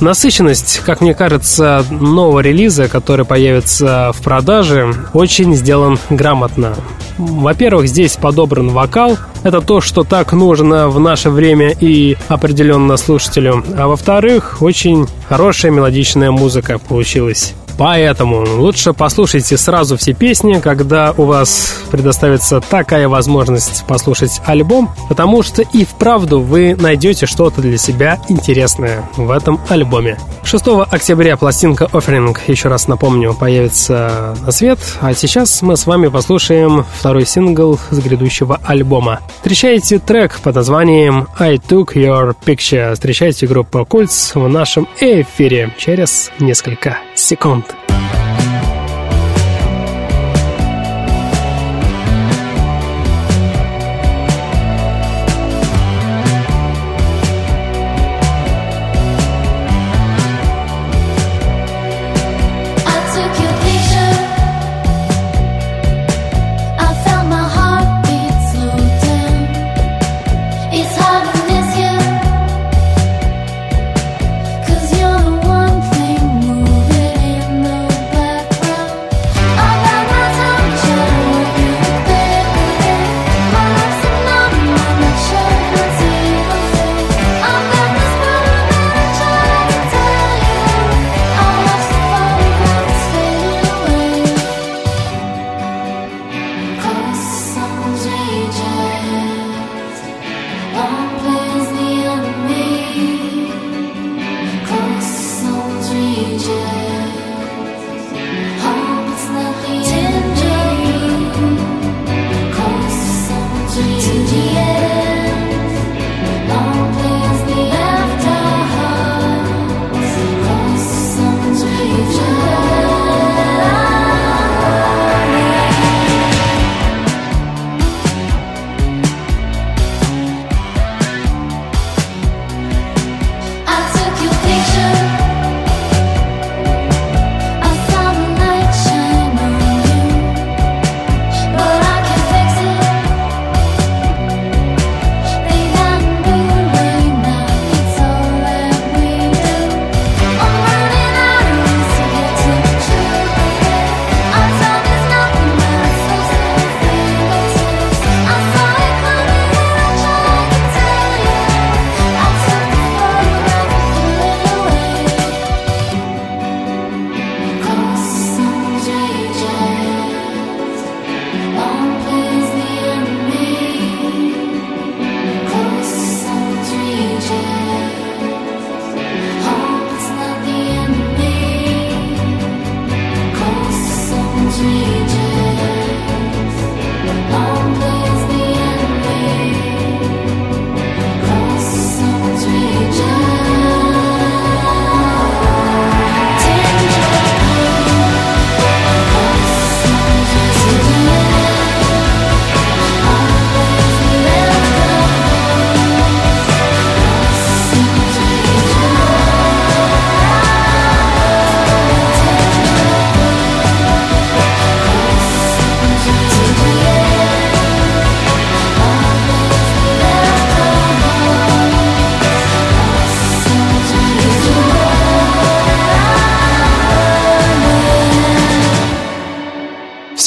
Насыщенность, 0.00 0.80
как 0.84 1.00
мне 1.02 1.14
кажется, 1.14 1.84
нового 1.90 2.40
релиза, 2.40 2.88
который 2.88 3.26
появится 3.26 4.12
в 4.14 4.22
продаже, 4.22 4.94
очень 5.12 5.54
сделан 5.54 5.98
грамотно. 6.08 6.74
Во-первых, 7.18 7.86
здесь 7.86 8.16
подобран 8.16 8.70
вокал. 8.70 9.18
Это 9.42 9.60
то, 9.60 9.82
что 9.82 10.04
так 10.04 10.32
нужно 10.32 10.88
в 10.88 10.98
наше 10.98 11.28
время 11.28 11.74
и 11.78 12.16
определенно 12.28 12.96
слушателю. 12.96 13.62
А 13.76 13.88
во-вторых, 13.88 14.58
очень 14.60 15.06
хорошая 15.28 15.70
мелодичная 15.70 16.30
музыка 16.30 16.78
получилась. 16.78 17.54
Поэтому 17.80 18.44
лучше 18.58 18.92
послушайте 18.92 19.56
сразу 19.56 19.96
все 19.96 20.12
песни, 20.12 20.60
когда 20.60 21.14
у 21.16 21.24
вас 21.24 21.78
предоставится 21.90 22.60
такая 22.60 23.08
возможность 23.08 23.86
послушать 23.86 24.42
альбом, 24.44 24.90
потому 25.08 25.42
что 25.42 25.62
и 25.62 25.86
вправду 25.86 26.42
вы 26.42 26.76
найдете 26.76 27.24
что-то 27.24 27.62
для 27.62 27.78
себя 27.78 28.20
интересное 28.28 29.08
в 29.16 29.30
этом 29.30 29.58
альбоме. 29.70 30.18
6 30.42 30.62
октября 30.90 31.38
пластинка 31.38 31.84
Offering, 31.84 32.36
еще 32.48 32.68
раз 32.68 32.86
напомню, 32.86 33.32
появится 33.32 34.36
на 34.44 34.52
свет, 34.52 34.78
а 35.00 35.14
сейчас 35.14 35.62
мы 35.62 35.78
с 35.78 35.86
вами 35.86 36.08
послушаем 36.08 36.84
второй 36.98 37.24
сингл 37.24 37.80
с 37.90 37.98
грядущего 37.98 38.60
альбома. 38.62 39.20
Встречайте 39.36 39.98
трек 39.98 40.38
под 40.40 40.56
названием 40.56 41.28
I 41.38 41.56
Took 41.56 41.94
Your 41.94 42.34
Picture. 42.44 42.92
Встречайте 42.92 43.46
группу 43.46 43.86
Кульц 43.86 44.34
в 44.34 44.46
нашем 44.48 44.86
эфире 45.00 45.74
через 45.78 46.30
несколько 46.40 46.98
секунд. 47.14 47.69
world. 47.72 48.19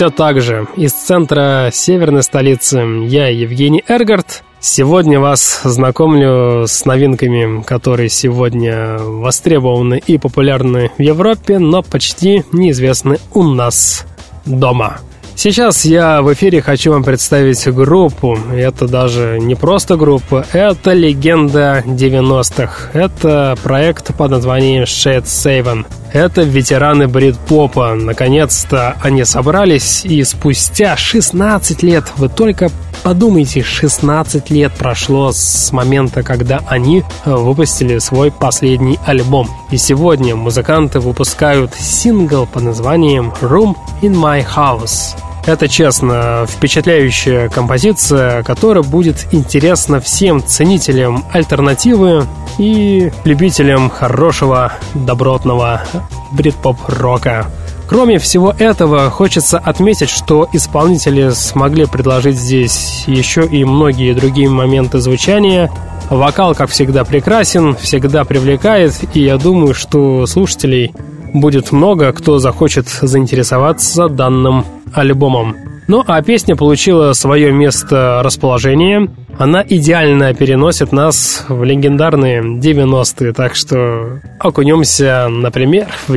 Все 0.03 0.09
так 0.09 0.41
же. 0.41 0.67
Из 0.75 0.91
центра 0.91 1.69
северной 1.71 2.23
столицы 2.23 2.79
я 3.05 3.29
Евгений 3.29 3.81
Эргард. 3.87 4.43
Сегодня 4.59 5.17
вас 5.17 5.61
знакомлю 5.63 6.67
с 6.67 6.83
новинками, 6.83 7.63
которые 7.63 8.09
сегодня 8.09 8.97
востребованы 8.97 10.01
и 10.05 10.17
популярны 10.17 10.91
в 10.97 11.01
Европе, 11.01 11.57
но 11.57 11.83
почти 11.83 12.43
неизвестны 12.51 13.17
у 13.33 13.43
нас 13.43 14.05
дома. 14.45 14.99
Сейчас 15.35 15.83
я 15.83 16.21
в 16.21 16.31
эфире 16.33 16.61
хочу 16.61 16.91
вам 16.91 17.03
представить 17.03 17.67
группу. 17.67 18.37
Это 18.51 18.87
даже 18.87 19.39
не 19.41 19.55
просто 19.55 19.97
группа, 19.97 20.45
это 20.53 20.93
легенда 20.93 21.83
90-х. 21.85 22.91
Это 22.93 23.57
проект 23.63 24.15
под 24.15 24.31
названием 24.31 24.83
Shed 24.83 25.23
Seven. 25.23 25.85
Это 26.13 26.43
ветераны 26.43 27.07
брит-попа. 27.07 27.95
Наконец-то 27.95 28.95
они 29.01 29.25
собрались, 29.25 30.05
и 30.05 30.23
спустя 30.23 30.95
16 30.95 31.81
лет, 31.81 32.05
вы 32.17 32.29
только 32.29 32.69
подумайте, 33.03 33.61
16 33.61 34.49
лет 34.49 34.73
прошло 34.73 35.31
с 35.31 35.71
момента, 35.71 36.23
когда 36.23 36.61
они 36.67 37.03
выпустили 37.25 37.99
свой 37.99 38.31
последний 38.31 38.97
альбом. 39.05 39.49
И 39.69 39.77
сегодня 39.77 40.35
музыканты 40.35 40.99
выпускают 40.99 41.73
сингл 41.75 42.45
под 42.45 42.63
названием 42.63 43.33
Room 43.41 43.75
in 44.01 44.13
My 44.13 44.45
House. 44.55 45.15
Это, 45.45 45.67
честно, 45.67 46.45
впечатляющая 46.47 47.49
композиция, 47.49 48.43
которая 48.43 48.81
будет 48.81 49.27
интересна 49.33 49.99
всем 49.99 50.41
ценителям 50.41 51.25
альтернативы 51.33 52.25
и 52.57 53.11
любителям 53.25 53.89
хорошего, 53.89 54.71
добротного 54.93 55.83
брит-поп-рока. 56.31 57.51
Кроме 57.87 58.17
всего 58.17 58.55
этого, 58.57 59.09
хочется 59.09 59.59
отметить, 59.59 60.09
что 60.09 60.47
исполнители 60.53 61.29
смогли 61.29 61.85
предложить 61.85 62.37
здесь 62.37 63.03
еще 63.07 63.45
и 63.45 63.65
многие 63.65 64.13
другие 64.13 64.49
моменты 64.49 64.99
звучания. 64.99 65.69
Вокал, 66.09 66.55
как 66.55 66.69
всегда, 66.69 67.03
прекрасен, 67.03 67.75
всегда 67.75 68.23
привлекает, 68.23 68.93
и 69.13 69.21
я 69.21 69.37
думаю, 69.37 69.73
что 69.73 70.25
слушателей 70.25 70.93
будет 71.33 71.71
много, 71.71 72.11
кто 72.13 72.39
захочет 72.39 72.87
заинтересоваться 72.87 74.07
данным 74.07 74.65
альбомом. 74.93 75.55
Ну 75.87 76.03
а 76.07 76.21
песня 76.21 76.55
получила 76.55 77.13
свое 77.13 77.51
место 77.51 78.21
расположения. 78.23 79.09
Она 79.37 79.63
идеально 79.67 80.33
переносит 80.33 80.91
нас 80.91 81.45
в 81.49 81.63
легендарные 81.63 82.41
90-е, 82.41 83.33
так 83.33 83.55
что 83.55 84.19
окунемся, 84.39 85.27
например, 85.29 85.87
в 86.07 86.15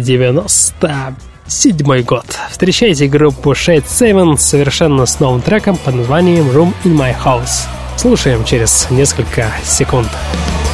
97 1.48 2.02
год. 2.02 2.26
Встречайте 2.50 3.06
группу 3.06 3.52
Shade 3.52 3.84
Seven 3.84 4.36
совершенно 4.36 5.06
с 5.06 5.20
новым 5.20 5.40
треком 5.40 5.76
под 5.76 5.94
названием 5.94 6.50
Room 6.50 6.72
in 6.84 6.96
My 6.96 7.14
House. 7.24 7.68
Слушаем 7.96 8.44
через 8.44 8.88
несколько 8.90 9.52
секунд. 9.64 10.08
There's 10.08 10.65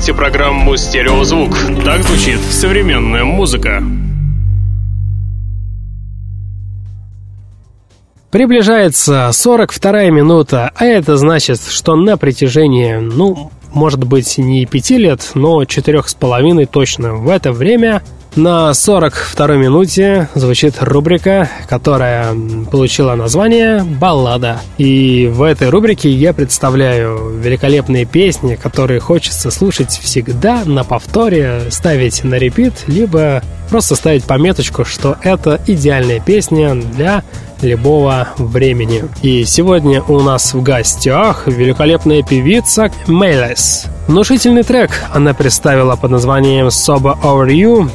слушаете 0.00 0.14
программу 0.14 0.76
«Стереозвук». 0.78 1.50
Так 1.84 2.02
звучит 2.02 2.40
современная 2.40 3.24
музыка. 3.24 3.82
Приближается 8.30 9.28
42 9.30 10.04
минута, 10.04 10.70
а 10.74 10.86
это 10.86 11.18
значит, 11.18 11.60
что 11.68 11.96
на 11.96 12.16
протяжении, 12.16 12.94
ну, 12.96 13.50
может 13.74 14.02
быть, 14.04 14.38
не 14.38 14.64
пяти 14.64 14.96
лет, 14.96 15.32
но 15.34 15.66
четырех 15.66 16.08
с 16.08 16.14
половиной 16.14 16.64
точно. 16.64 17.16
В 17.16 17.28
это 17.28 17.52
время 17.52 18.02
на 18.36 18.72
42 18.72 19.56
минуте 19.56 20.28
звучит 20.34 20.76
рубрика, 20.80 21.48
которая 21.68 22.34
получила 22.70 23.14
название 23.14 23.82
«Баллада». 23.82 24.60
И 24.78 25.30
в 25.32 25.42
этой 25.42 25.68
рубрике 25.68 26.10
я 26.10 26.32
представляю 26.32 27.38
великолепные 27.38 28.04
песни, 28.04 28.54
которые 28.54 29.00
хочется 29.00 29.50
слушать 29.50 29.90
всегда 29.90 30.62
на 30.64 30.84
повторе, 30.84 31.62
ставить 31.70 32.22
на 32.24 32.36
репит, 32.36 32.84
либо 32.86 33.42
просто 33.68 33.94
ставить 33.94 34.24
пометочку, 34.24 34.84
что 34.84 35.16
это 35.22 35.60
идеальная 35.66 36.20
песня 36.20 36.74
для 36.74 37.22
любого 37.62 38.28
времени. 38.36 39.04
И 39.22 39.44
сегодня 39.44 40.02
у 40.02 40.20
нас 40.20 40.54
в 40.54 40.62
гостях 40.62 41.46
великолепная 41.46 42.22
певица 42.22 42.90
Мейлес. 43.06 43.86
Внушительный 44.08 44.62
трек 44.62 45.04
она 45.12 45.34
представила 45.34 45.96
под 45.96 46.10
названием 46.10 46.68
«Sober 46.68 47.20
Over 47.22 47.48
You», 47.48 47.90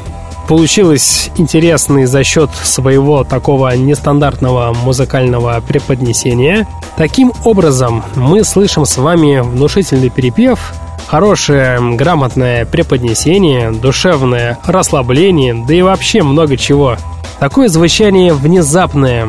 получилось 0.47 1.31
интересный 1.37 2.05
за 2.05 2.23
счет 2.23 2.49
своего 2.63 3.23
такого 3.23 3.75
нестандартного 3.75 4.73
музыкального 4.83 5.61
преподнесения. 5.61 6.67
Таким 6.97 7.33
образом, 7.43 8.03
мы 8.15 8.43
слышим 8.43 8.85
с 8.85 8.97
вами 8.97 9.39
внушительный 9.39 10.09
перепев, 10.09 10.73
хорошее 11.07 11.79
грамотное 11.95 12.65
преподнесение, 12.65 13.71
душевное 13.71 14.59
расслабление, 14.65 15.65
да 15.67 15.73
и 15.73 15.81
вообще 15.81 16.23
много 16.23 16.57
чего. 16.57 16.97
Такое 17.39 17.67
звучание 17.67 18.33
внезапное, 18.33 19.27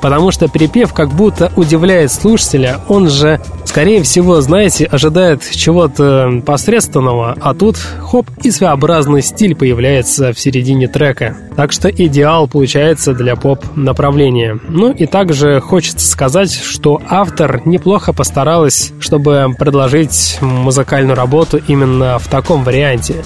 потому 0.00 0.30
что 0.30 0.48
припев 0.48 0.92
как 0.92 1.10
будто 1.10 1.52
удивляет 1.56 2.12
слушателя, 2.12 2.80
он 2.88 3.08
же, 3.08 3.40
скорее 3.64 4.02
всего, 4.02 4.40
знаете, 4.40 4.86
ожидает 4.86 5.42
чего-то 5.50 6.42
посредственного, 6.44 7.36
а 7.40 7.54
тут, 7.54 7.76
хоп, 7.76 8.26
и 8.42 8.50
своеобразный 8.50 9.22
стиль 9.22 9.54
появляется 9.54 10.32
в 10.32 10.38
середине 10.38 10.88
трека. 10.88 11.36
Так 11.56 11.72
что 11.72 11.88
идеал 11.88 12.48
получается 12.48 13.14
для 13.14 13.36
поп-направления. 13.36 14.58
Ну 14.68 14.92
и 14.92 15.06
также 15.06 15.60
хочется 15.60 16.06
сказать, 16.06 16.52
что 16.52 17.00
автор 17.08 17.62
неплохо 17.66 18.12
постаралась, 18.12 18.92
чтобы 19.00 19.54
предложить 19.58 20.38
музыкальную 20.40 21.16
работу 21.16 21.60
именно 21.66 22.18
в 22.18 22.28
таком 22.28 22.64
варианте. 22.64 23.24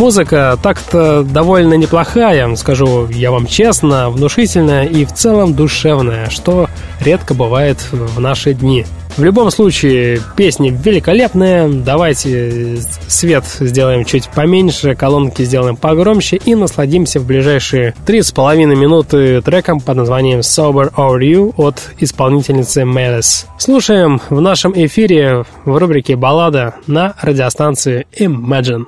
Музыка 0.00 0.58
так-то 0.62 1.24
довольно 1.24 1.74
неплохая, 1.74 2.56
скажу 2.56 3.06
я 3.10 3.30
вам 3.30 3.46
честно, 3.46 4.08
внушительная 4.08 4.86
и 4.86 5.04
в 5.04 5.12
целом 5.12 5.52
душевная, 5.52 6.30
что 6.30 6.70
редко 7.00 7.34
бывает 7.34 7.76
в 7.92 8.18
наши 8.18 8.54
дни. 8.54 8.86
В 9.18 9.22
любом 9.22 9.50
случае, 9.50 10.22
песни 10.38 10.70
великолепные. 10.70 11.68
Давайте 11.68 12.78
свет 13.08 13.44
сделаем 13.60 14.06
чуть 14.06 14.30
поменьше, 14.30 14.94
колонки 14.94 15.42
сделаем 15.42 15.76
погромче 15.76 16.36
и 16.36 16.54
насладимся 16.54 17.20
в 17.20 17.26
ближайшие 17.26 17.94
три 18.06 18.22
с 18.22 18.32
половиной 18.32 18.76
минуты 18.76 19.42
треком 19.42 19.80
под 19.80 19.96
названием 19.96 20.38
Sober 20.38 20.94
or 20.94 21.18
You 21.18 21.52
от 21.58 21.76
исполнительницы 21.98 22.84
Melis. 22.84 23.44
Слушаем 23.58 24.18
в 24.30 24.40
нашем 24.40 24.72
эфире 24.74 25.44
в 25.66 25.76
рубрике 25.76 26.16
«Баллада» 26.16 26.76
на 26.86 27.12
радиостанции 27.20 28.06
Imagine. 28.18 28.86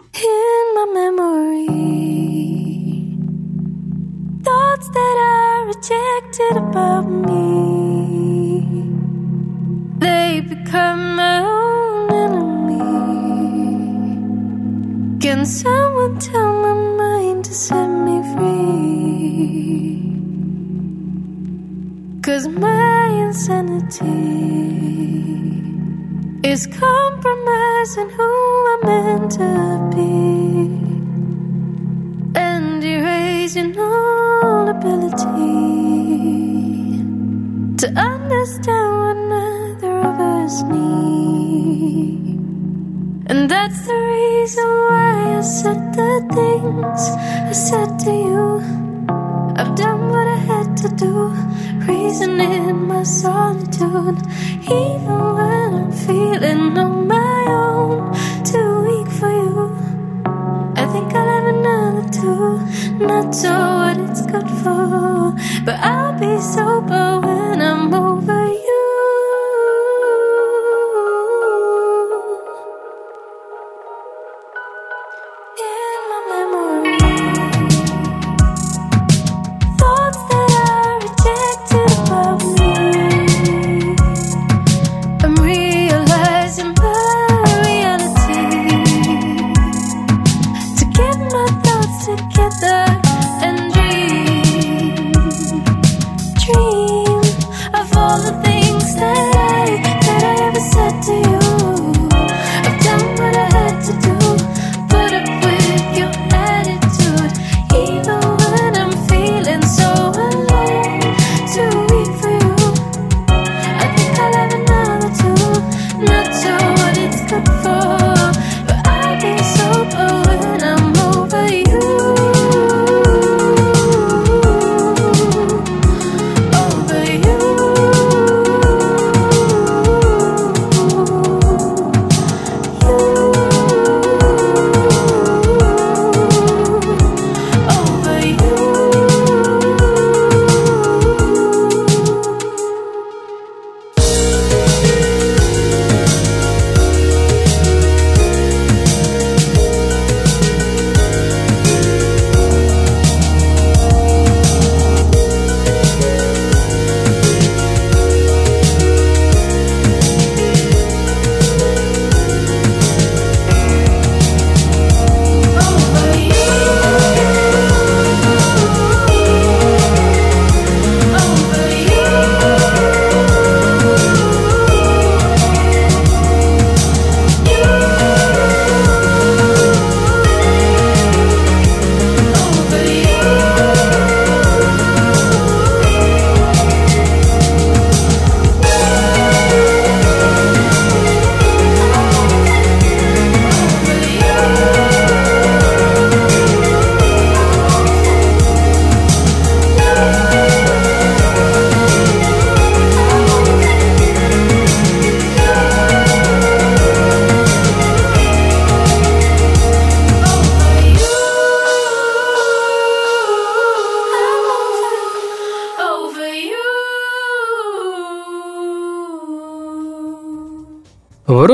Thoughts 4.83 4.95
that 4.95 5.17
I 5.21 5.63
rejected 5.67 6.57
about 6.57 7.03
me, 7.03 7.39
they 9.99 10.41
become 10.41 11.15
my 11.15 11.39
own 11.39 12.13
enemy. 12.27 12.81
Can 15.21 15.47
someone 15.47 16.19
tell 16.19 16.53
my 16.63 16.75
mind 16.75 17.45
to 17.45 17.55
set 17.55 17.87
me 17.87 18.23
free? 18.35 20.01
Cause 22.23 22.49
my 22.49 23.07
insanity 23.27 24.05
is 26.43 26.67
compromising 26.67 28.11
who 28.11 28.31
I'm 28.73 28.81
meant 28.85 29.31
to 29.39 29.91
be 29.95 31.02
and 32.35 32.85
erasing 32.85 33.79
all 33.79 34.69
ability 34.69 35.23
to 37.77 37.87
understand 37.97 38.99
what 39.01 39.17
neither 39.35 39.99
of 39.99 40.21
us 40.21 40.63
need. 40.63 42.39
And 43.27 43.51
that's 43.51 43.87
the 43.87 43.95
reason 43.95 44.69
why 44.89 45.39
I 45.39 45.41
said 45.41 45.93
the 45.95 46.13
things 46.35 47.01
I 47.51 47.53
said 47.53 47.99
to 48.01 48.11
you. 48.11 48.63
I've 49.57 49.75
done 49.75 50.09
what 50.11 50.27
I 50.27 50.37
had 50.37 50.77
to 50.79 50.89
do, 50.97 51.29
reason 51.87 52.41
in 52.41 52.87
my 52.89 53.03
solitude. 53.03 54.19
Even 54.63 55.19
when 55.37 55.75
I'm 55.75 55.93
feeling 55.93 56.79
on 56.79 57.02
sure 63.33 63.51
what 63.51 63.97
it's 63.97 64.23
good 64.27 64.49
for, 64.63 65.35
but 65.65 65.79
I'll 65.81 66.13
be 66.19 66.41
sober 66.41 67.22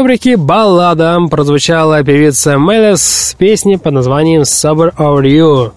рубрике 0.09 0.38
«Баллада» 0.38 1.18
прозвучала 1.30 2.02
певица 2.02 2.56
Мелес 2.56 3.02
с 3.02 3.34
песней 3.34 3.76
под 3.76 3.92
названием 3.92 4.40
«Sober 4.40 4.90
or 4.96 5.20
You». 5.22 5.72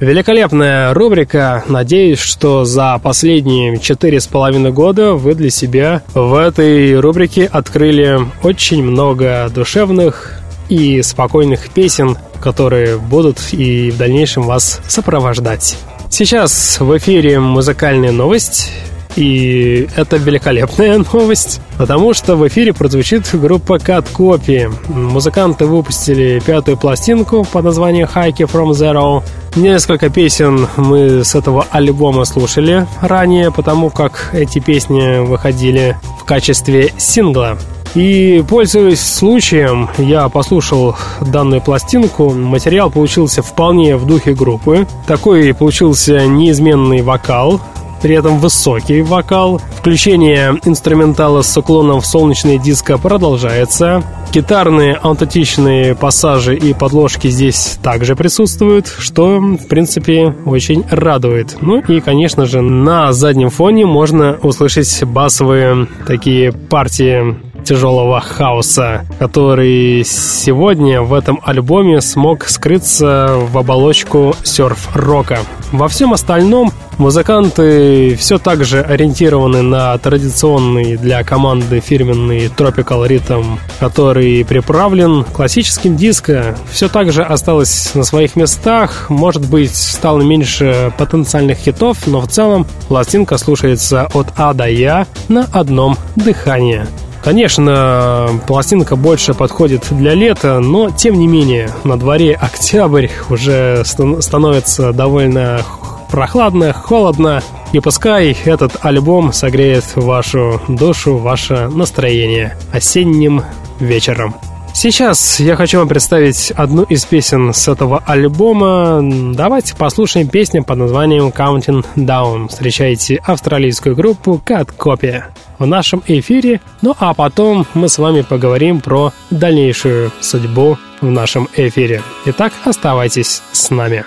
Великолепная 0.00 0.94
рубрика. 0.94 1.62
Надеюсь, 1.68 2.18
что 2.18 2.64
за 2.64 2.98
последние 3.02 3.78
четыре 3.78 4.20
с 4.20 4.26
половиной 4.26 4.72
года 4.72 5.12
вы 5.12 5.34
для 5.34 5.50
себя 5.50 6.00
в 6.14 6.32
этой 6.32 6.98
рубрике 6.98 7.44
открыли 7.44 8.20
очень 8.42 8.82
много 8.82 9.50
душевных 9.54 10.40
и 10.70 11.02
спокойных 11.02 11.68
песен, 11.68 12.16
которые 12.40 12.96
будут 12.96 13.36
и 13.52 13.90
в 13.90 13.98
дальнейшем 13.98 14.44
вас 14.44 14.80
сопровождать. 14.88 15.76
Сейчас 16.08 16.80
в 16.80 16.96
эфире 16.96 17.38
музыкальная 17.38 18.12
новость. 18.12 18.72
И 19.16 19.88
это 19.96 20.16
великолепная 20.16 20.98
новость, 21.12 21.60
потому 21.78 22.14
что 22.14 22.36
в 22.36 22.46
эфире 22.48 22.72
прозвучит 22.72 23.28
группа 23.32 23.76
Cut 23.76 24.06
Copy. 24.12 24.72
Музыканты 24.88 25.66
выпустили 25.66 26.40
пятую 26.44 26.76
пластинку 26.76 27.44
под 27.44 27.64
названием 27.64 28.08
Hike 28.12 28.50
From 28.50 28.70
Zero. 28.70 29.22
Несколько 29.56 30.10
песен 30.10 30.66
мы 30.76 31.24
с 31.24 31.34
этого 31.36 31.66
альбома 31.70 32.24
слушали 32.24 32.86
ранее, 33.00 33.52
потому 33.52 33.90
как 33.90 34.30
эти 34.32 34.58
песни 34.58 35.24
выходили 35.24 35.96
в 36.20 36.24
качестве 36.24 36.92
сингла. 36.98 37.56
И, 37.94 38.44
пользуясь 38.48 39.00
случаем, 39.00 39.88
я 39.98 40.28
послушал 40.28 40.96
данную 41.20 41.60
пластинку. 41.60 42.30
Материал 42.30 42.90
получился 42.90 43.40
вполне 43.40 43.96
в 43.96 44.04
духе 44.04 44.34
группы. 44.34 44.88
Такой 45.06 45.54
получился 45.54 46.26
неизменный 46.26 47.02
вокал, 47.02 47.60
при 48.04 48.16
этом 48.16 48.38
высокий 48.38 49.00
вокал. 49.00 49.62
Включение 49.78 50.60
инструментала 50.66 51.40
с 51.40 51.56
уклоном 51.56 52.02
в 52.02 52.06
солнечный 52.06 52.58
диско 52.58 52.98
продолжается. 52.98 54.02
Гитарные 54.30 54.92
аутентичные 54.92 55.94
пассажи 55.94 56.54
и 56.54 56.74
подложки 56.74 57.28
здесь 57.28 57.78
также 57.82 58.14
присутствуют, 58.14 58.88
что, 58.98 59.38
в 59.38 59.68
принципе, 59.68 60.34
очень 60.44 60.84
радует. 60.90 61.56
Ну 61.62 61.80
и, 61.80 62.00
конечно 62.00 62.44
же, 62.44 62.60
на 62.60 63.14
заднем 63.14 63.48
фоне 63.48 63.86
можно 63.86 64.38
услышать 64.42 65.02
басовые 65.04 65.88
такие 66.06 66.52
партии 66.52 67.53
тяжелого 67.64 68.20
хаоса, 68.20 69.04
который 69.18 70.04
сегодня 70.04 71.02
в 71.02 71.14
этом 71.14 71.40
альбоме 71.42 72.00
смог 72.00 72.44
скрыться 72.44 73.36
в 73.50 73.58
оболочку 73.58 74.36
серф-рока. 74.42 75.38
Во 75.72 75.88
всем 75.88 76.12
остальном 76.12 76.72
музыканты 76.98 78.14
все 78.16 78.38
так 78.38 78.64
же 78.64 78.80
ориентированы 78.80 79.62
на 79.62 79.96
традиционный 79.98 80.96
для 80.96 81.24
команды 81.24 81.80
фирменный 81.80 82.46
Tropical 82.46 83.08
Rhythm, 83.08 83.58
который 83.80 84.44
приправлен 84.44 85.24
классическим 85.24 85.96
диско. 85.96 86.56
Все 86.70 86.88
так 86.88 87.12
же 87.12 87.22
осталось 87.22 87.94
на 87.94 88.04
своих 88.04 88.36
местах, 88.36 89.10
может 89.10 89.48
быть, 89.48 89.74
стало 89.74 90.20
меньше 90.22 90.92
потенциальных 90.96 91.58
хитов, 91.58 92.06
но 92.06 92.20
в 92.20 92.28
целом 92.28 92.66
пластинка 92.88 93.38
слушается 93.38 94.08
от 94.14 94.28
А 94.36 94.52
до 94.54 94.68
Я 94.68 95.06
на 95.28 95.48
одном 95.52 95.96
дыхании. 96.16 96.86
Конечно, 97.24 98.28
пластинка 98.46 98.96
больше 98.96 99.32
подходит 99.32 99.86
для 99.90 100.12
лета, 100.12 100.60
но 100.60 100.90
тем 100.90 101.18
не 101.18 101.26
менее, 101.26 101.70
на 101.82 101.98
дворе 101.98 102.34
октябрь 102.34 103.08
уже 103.30 103.82
становится 103.86 104.92
довольно 104.92 105.62
прохладно, 106.10 106.74
холодно, 106.74 107.42
и 107.72 107.80
пускай 107.80 108.36
этот 108.44 108.76
альбом 108.82 109.32
согреет 109.32 109.84
вашу 109.96 110.60
душу, 110.68 111.16
ваше 111.16 111.70
настроение 111.72 112.58
осенним 112.72 113.42
вечером. 113.80 114.34
Сейчас 114.76 115.38
я 115.38 115.54
хочу 115.54 115.78
вам 115.78 115.88
представить 115.88 116.50
одну 116.50 116.82
из 116.82 117.04
песен 117.04 117.54
с 117.54 117.68
этого 117.68 118.02
альбома. 118.04 118.98
Давайте 119.32 119.76
послушаем 119.76 120.26
песню 120.26 120.64
под 120.64 120.78
названием 120.78 121.28
Counting 121.28 121.86
Down. 121.94 122.48
Встречайте 122.48 123.22
австралийскую 123.24 123.94
группу 123.94 124.42
Cat 124.44 124.70
Copy 124.76 125.22
в 125.60 125.66
нашем 125.66 126.02
эфире. 126.08 126.60
Ну 126.82 126.92
а 126.98 127.14
потом 127.14 127.66
мы 127.74 127.88
с 127.88 127.98
вами 127.98 128.22
поговорим 128.22 128.80
про 128.80 129.12
дальнейшую 129.30 130.10
судьбу 130.20 130.76
в 131.00 131.06
нашем 131.06 131.48
эфире. 131.54 132.02
Итак, 132.26 132.52
оставайтесь 132.64 133.42
с 133.52 133.70
нами. 133.70 134.04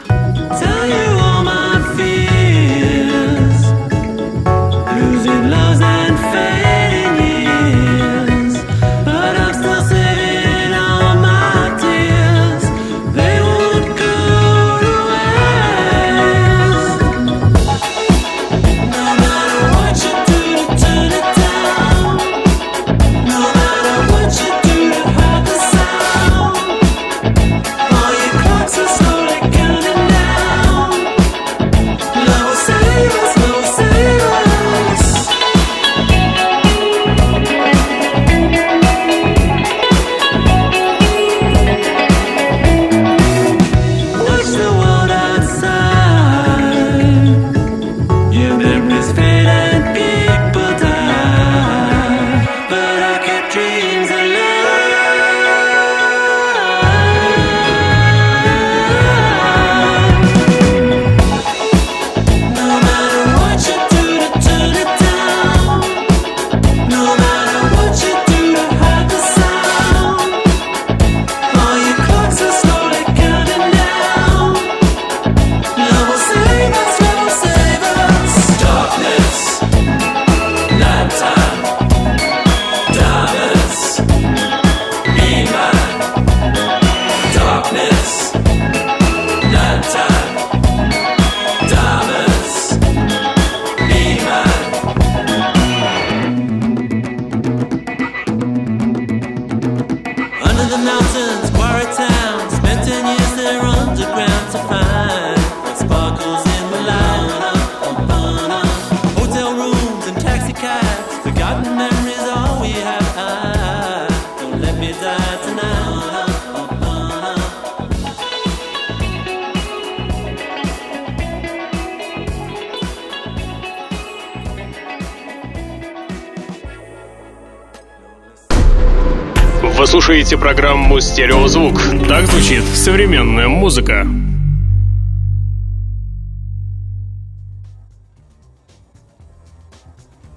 Слушаете 130.27 130.43
программу 130.43 130.99
«Стереозвук». 130.99 131.79
Так 132.09 132.25
звучит 132.27 132.61
современная 132.73 133.47
музыка. 133.47 134.05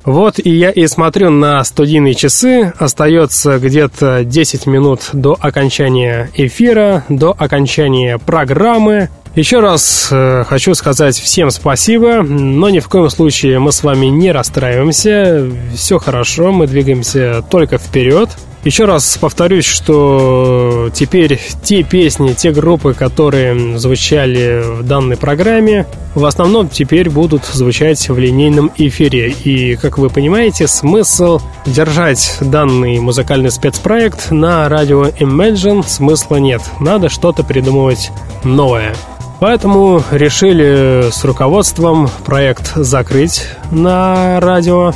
Вот 0.04 0.38
и 0.38 0.50
я 0.50 0.70
и 0.70 0.86
смотрю 0.86 1.30
на 1.30 1.64
студийные 1.64 2.14
часы. 2.14 2.72
Остается 2.78 3.58
где-то 3.58 4.22
10 4.22 4.66
минут 4.66 5.08
до 5.12 5.36
окончания 5.40 6.30
эфира, 6.34 7.04
до 7.08 7.34
окончания 7.36 8.18
программы. 8.18 9.08
Еще 9.34 9.58
раз 9.58 10.08
э, 10.12 10.44
хочу 10.46 10.74
сказать 10.74 11.16
всем 11.16 11.50
спасибо, 11.50 12.22
но 12.22 12.70
ни 12.70 12.78
в 12.78 12.88
коем 12.88 13.10
случае 13.10 13.58
мы 13.58 13.72
с 13.72 13.82
вами 13.82 14.06
не 14.06 14.30
расстраиваемся. 14.30 15.50
Все 15.74 15.98
хорошо, 15.98 16.52
мы 16.52 16.68
двигаемся 16.68 17.42
только 17.50 17.78
вперед. 17.78 18.30
Еще 18.62 18.84
раз 18.84 19.16
повторюсь, 19.18 19.64
что 19.64 20.90
теперь 20.92 21.40
те 21.62 21.82
песни, 21.82 22.34
те 22.34 22.52
группы, 22.52 22.92
которые 22.92 23.78
звучали 23.78 24.62
в 24.62 24.82
данной 24.82 25.16
программе, 25.16 25.86
в 26.14 26.26
основном 26.26 26.68
теперь 26.68 27.08
будут 27.08 27.46
звучать 27.46 28.06
в 28.10 28.18
линейном 28.18 28.70
эфире. 28.76 29.30
И, 29.30 29.76
как 29.76 29.96
вы 29.96 30.10
понимаете, 30.10 30.68
смысл 30.68 31.40
держать 31.64 32.36
данный 32.42 32.98
музыкальный 32.98 33.50
спецпроект 33.50 34.30
на 34.30 34.68
радио 34.68 35.06
Imagine 35.06 35.82
смысла 35.86 36.36
нет. 36.36 36.60
Надо 36.80 37.08
что-то 37.08 37.42
придумывать 37.44 38.10
новое. 38.44 38.94
Поэтому 39.40 40.02
решили 40.10 41.08
с 41.10 41.24
руководством 41.24 42.10
проект 42.26 42.74
закрыть 42.74 43.46
на 43.70 44.38
радио 44.38 44.92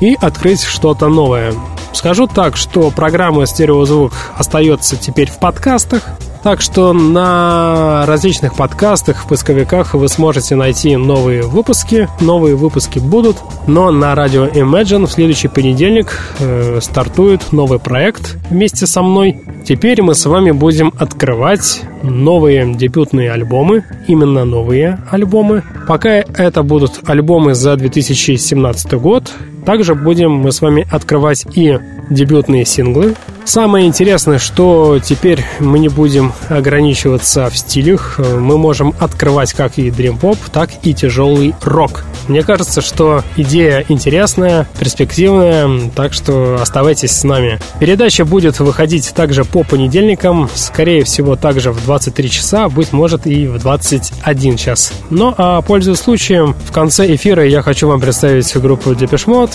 и 0.00 0.16
открыть 0.20 0.62
что-то 0.62 1.08
новое. 1.08 1.52
Скажу 1.92 2.26
так, 2.26 2.56
что 2.56 2.90
программа 2.90 3.46
«Стереозвук» 3.46 4.12
остается 4.36 4.96
теперь 4.96 5.30
в 5.30 5.38
подкастах, 5.38 6.02
так 6.42 6.60
что 6.60 6.92
на 6.92 8.04
различных 8.06 8.54
подкастах, 8.54 9.24
в 9.24 9.28
поисковиках 9.28 9.94
вы 9.94 10.08
сможете 10.08 10.56
найти 10.56 10.96
новые 10.96 11.42
выпуски. 11.42 12.08
Новые 12.20 12.56
выпуски 12.56 12.98
будут, 12.98 13.36
но 13.66 13.90
на 13.90 14.14
радио 14.14 14.46
Imagine 14.46 15.06
в 15.06 15.12
следующий 15.12 15.48
понедельник 15.48 16.18
э, 16.38 16.78
стартует 16.80 17.52
новый 17.52 17.78
проект 17.78 18.36
вместе 18.50 18.86
со 18.86 19.02
мной. 19.02 19.38
Теперь 19.66 20.02
мы 20.02 20.14
с 20.14 20.24
вами 20.26 20.50
будем 20.50 20.92
открывать 20.98 21.82
новые 22.02 22.74
дебютные 22.74 23.30
альбомы, 23.32 23.84
именно 24.06 24.44
новые 24.44 25.00
альбомы. 25.10 25.62
Пока 25.86 26.10
это 26.10 26.62
будут 26.62 27.00
альбомы 27.06 27.54
за 27.54 27.76
2017 27.76 28.92
год, 28.94 29.30
также 29.66 29.94
будем 29.94 30.32
мы 30.32 30.52
с 30.52 30.60
вами 30.60 30.86
открывать 30.90 31.46
и 31.54 31.78
дебютные 32.10 32.64
синглы. 32.66 33.14
Самое 33.44 33.86
интересное, 33.86 34.38
что 34.38 35.00
теперь 35.02 35.44
мы 35.58 35.78
не 35.78 35.88
будем 35.88 36.32
ограничиваться 36.48 37.48
в 37.48 37.56
стилях. 37.56 38.18
Мы 38.18 38.58
можем 38.58 38.94
открывать 39.00 39.54
как 39.54 39.78
и 39.78 39.90
дрим-поп, 39.90 40.38
так 40.52 40.70
и 40.82 40.92
тяжелый 40.94 41.54
рок. 41.62 42.04
Мне 42.28 42.42
кажется, 42.42 42.80
что 42.80 43.24
идея 43.36 43.84
интересная, 43.88 44.68
перспективная, 44.78 45.90
так 45.96 46.12
что 46.12 46.58
оставайтесь 46.60 47.12
с 47.12 47.24
нами. 47.24 47.58
Передача 47.80 48.24
будет 48.24 48.60
выходить 48.60 49.12
также 49.14 49.44
по 49.44 49.64
понедельникам, 49.64 50.48
скорее 50.54 51.02
всего, 51.02 51.34
также 51.34 51.72
в 51.72 51.84
23 51.84 52.30
часа, 52.30 52.68
быть 52.68 52.92
может 52.92 53.26
и 53.26 53.46
в 53.46 53.58
21 53.58 54.56
час. 54.56 54.92
Но, 55.10 55.34
а 55.36 55.60
пользуясь 55.62 55.98
случаем, 55.98 56.54
в 56.66 56.72
конце 56.72 57.12
эфира 57.14 57.44
я 57.44 57.62
хочу 57.62 57.88
вам 57.88 58.00
представить 58.00 58.54
группу 58.56 58.90
Depeche 58.90 59.26
Mode. 59.26 59.54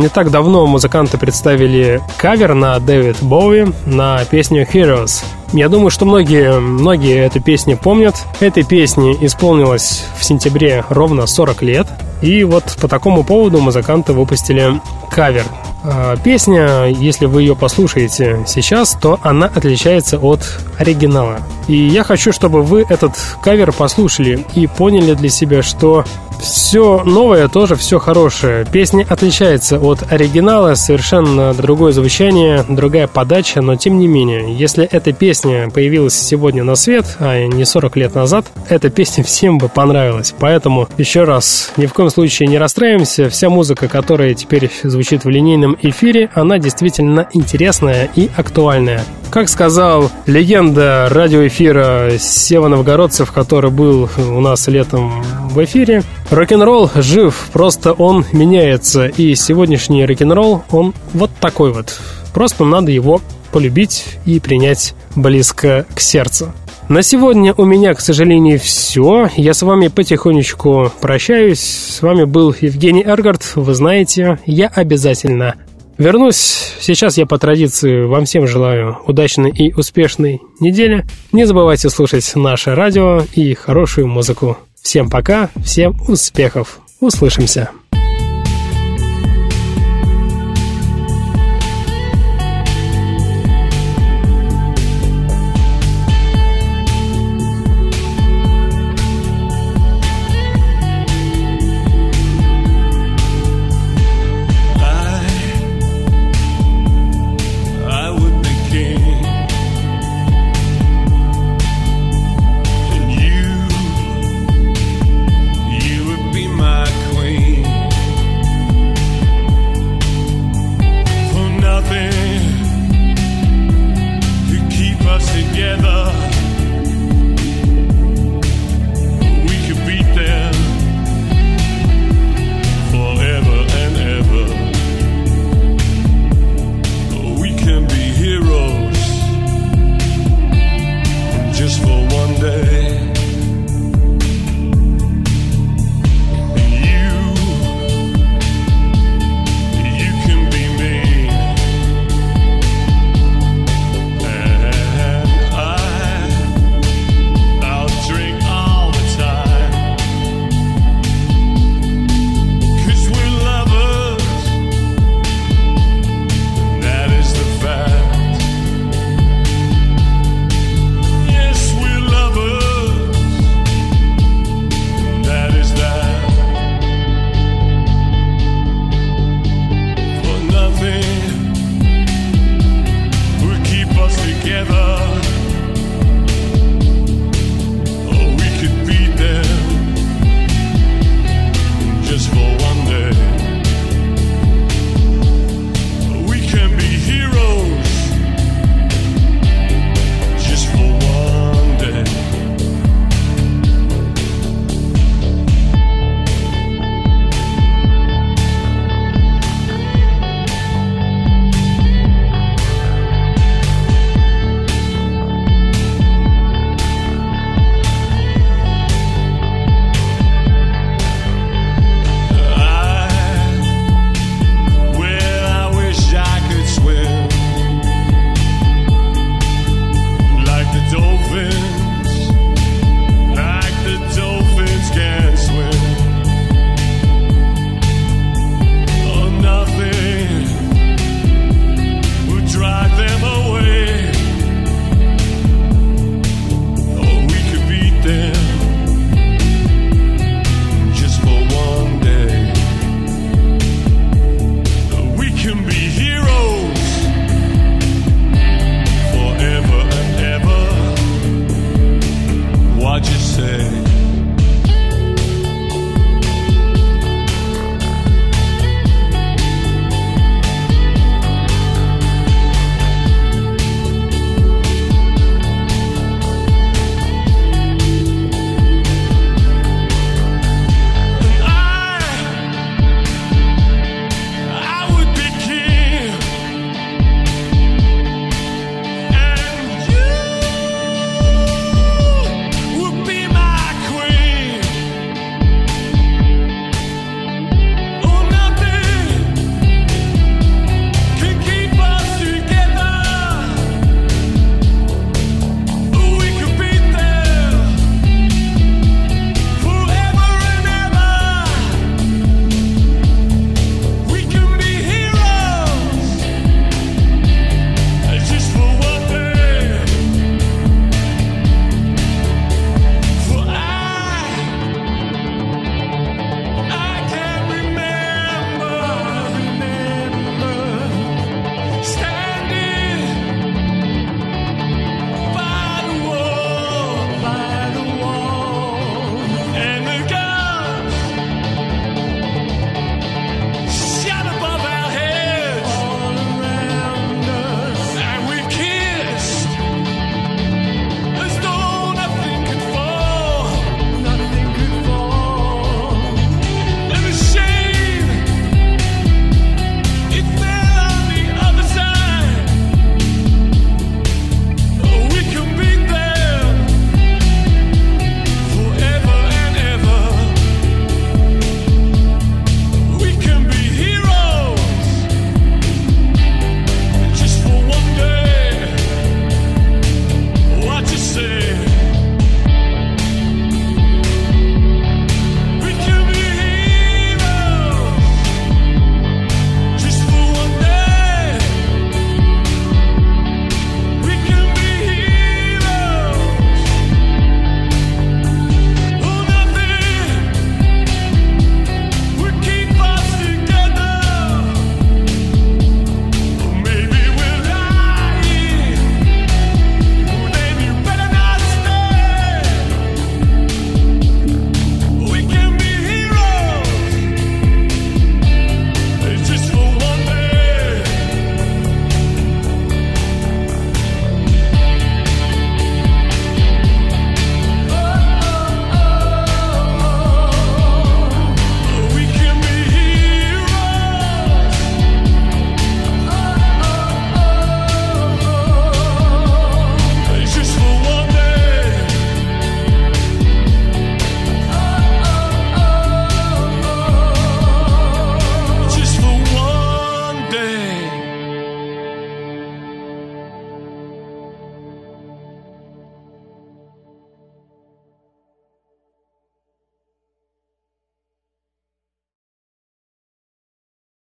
Не 0.00 0.08
так 0.08 0.30
давно 0.30 0.66
музыканты 0.66 1.16
представили 1.16 1.89
кавер 2.18 2.54
на 2.54 2.78
Дэвид 2.78 3.16
Боуи 3.22 3.66
на 3.86 4.24
песню 4.24 4.66
Heroes. 4.70 5.24
Я 5.52 5.68
думаю, 5.68 5.90
что 5.90 6.04
многие, 6.04 6.60
многие 6.60 7.26
эту 7.26 7.40
песню 7.40 7.76
помнят. 7.76 8.14
Этой 8.38 8.62
песне 8.62 9.16
исполнилось 9.20 10.04
в 10.18 10.24
сентябре 10.24 10.84
ровно 10.88 11.26
40 11.26 11.62
лет. 11.62 11.88
И 12.22 12.44
вот 12.44 12.76
по 12.80 12.86
такому 12.86 13.24
поводу 13.24 13.60
музыканты 13.60 14.12
выпустили 14.12 14.80
кавер. 15.10 15.44
А, 15.82 16.16
песня, 16.16 16.86
если 16.86 17.26
вы 17.26 17.42
ее 17.42 17.56
послушаете 17.56 18.44
сейчас, 18.46 18.96
то 19.00 19.18
она 19.22 19.46
отличается 19.46 20.18
от 20.18 20.40
оригинала. 20.78 21.38
И 21.68 21.76
я 21.76 22.04
хочу, 22.04 22.32
чтобы 22.32 22.62
вы 22.62 22.84
этот 22.88 23.12
кавер 23.42 23.72
послушали 23.72 24.44
и 24.54 24.66
поняли 24.66 25.14
для 25.14 25.28
себя, 25.28 25.62
что 25.62 26.04
все 26.40 27.02
новое 27.04 27.48
тоже 27.48 27.76
все 27.76 27.98
хорошее. 27.98 28.66
Песня 28.70 29.06
отличается 29.08 29.78
от 29.78 30.10
оригинала, 30.10 30.74
совершенно 30.74 31.52
другое 31.54 31.92
звучание, 31.92 32.64
другая 32.68 33.06
подача, 33.06 33.60
но 33.60 33.76
тем 33.76 33.98
не 33.98 34.08
менее, 34.08 34.54
если 34.54 34.84
эта 34.84 35.12
песня 35.12 35.70
появилась 35.70 36.14
сегодня 36.14 36.64
на 36.64 36.74
свет, 36.76 37.16
а 37.18 37.46
не 37.46 37.64
40 37.64 37.96
лет 37.96 38.14
назад, 38.14 38.46
эта 38.68 38.90
песня 38.90 39.22
всем 39.22 39.58
бы 39.58 39.68
понравилась. 39.68 40.34
Поэтому 40.38 40.88
еще 40.96 41.24
раз, 41.24 41.72
ни 41.76 41.86
в 41.86 41.92
коем 41.92 42.10
случае 42.10 42.48
не 42.48 42.58
расстраиваемся. 42.58 43.28
Вся 43.28 43.50
музыка, 43.50 43.88
которая 43.88 44.34
теперь 44.34 44.70
звучит 44.82 45.24
в 45.24 45.28
линейном 45.28 45.69
эфире, 45.82 46.30
она 46.34 46.58
действительно 46.58 47.28
интересная 47.32 48.08
и 48.14 48.30
актуальная. 48.36 49.04
Как 49.30 49.48
сказал 49.48 50.10
легенда 50.26 51.08
радиоэфира 51.10 52.18
Сева 52.18 52.68
Новгородцев, 52.68 53.30
который 53.30 53.70
был 53.70 54.08
у 54.16 54.40
нас 54.40 54.66
летом 54.66 55.22
в 55.50 55.62
эфире, 55.64 56.02
рок-н-ролл 56.30 56.90
жив, 56.96 57.48
просто 57.52 57.92
он 57.92 58.24
меняется. 58.32 59.06
И 59.06 59.34
сегодняшний 59.34 60.04
рок-н-ролл, 60.04 60.64
он 60.70 60.94
вот 61.12 61.30
такой 61.40 61.72
вот. 61.72 62.00
Просто 62.34 62.64
надо 62.64 62.90
его 62.90 63.20
полюбить 63.52 64.18
и 64.24 64.40
принять 64.40 64.94
близко 65.14 65.86
к 65.94 66.00
сердцу. 66.00 66.52
На 66.90 67.02
сегодня 67.02 67.54
у 67.56 67.64
меня, 67.64 67.94
к 67.94 68.00
сожалению, 68.00 68.58
все. 68.58 69.30
Я 69.36 69.54
с 69.54 69.62
вами 69.62 69.86
потихонечку 69.86 70.92
прощаюсь. 71.00 71.60
С 71.60 72.02
вами 72.02 72.24
был 72.24 72.52
Евгений 72.60 73.04
Эргард. 73.04 73.52
Вы 73.54 73.74
знаете, 73.74 74.40
я 74.44 74.66
обязательно 74.66 75.54
Вернусь. 75.98 76.74
Сейчас 76.80 77.16
я 77.16 77.26
по 77.26 77.38
традиции 77.38 78.06
вам 78.06 78.24
всем 78.24 78.48
желаю 78.48 78.98
удачной 79.06 79.52
и 79.52 79.72
успешной 79.72 80.40
недели. 80.58 81.06
Не 81.30 81.44
забывайте 81.44 81.90
слушать 81.90 82.28
наше 82.34 82.74
радио 82.74 83.22
и 83.34 83.54
хорошую 83.54 84.08
музыку. 84.08 84.58
Всем 84.82 85.08
пока, 85.10 85.48
всем 85.62 85.96
успехов. 86.08 86.80
Услышимся. 86.98 87.70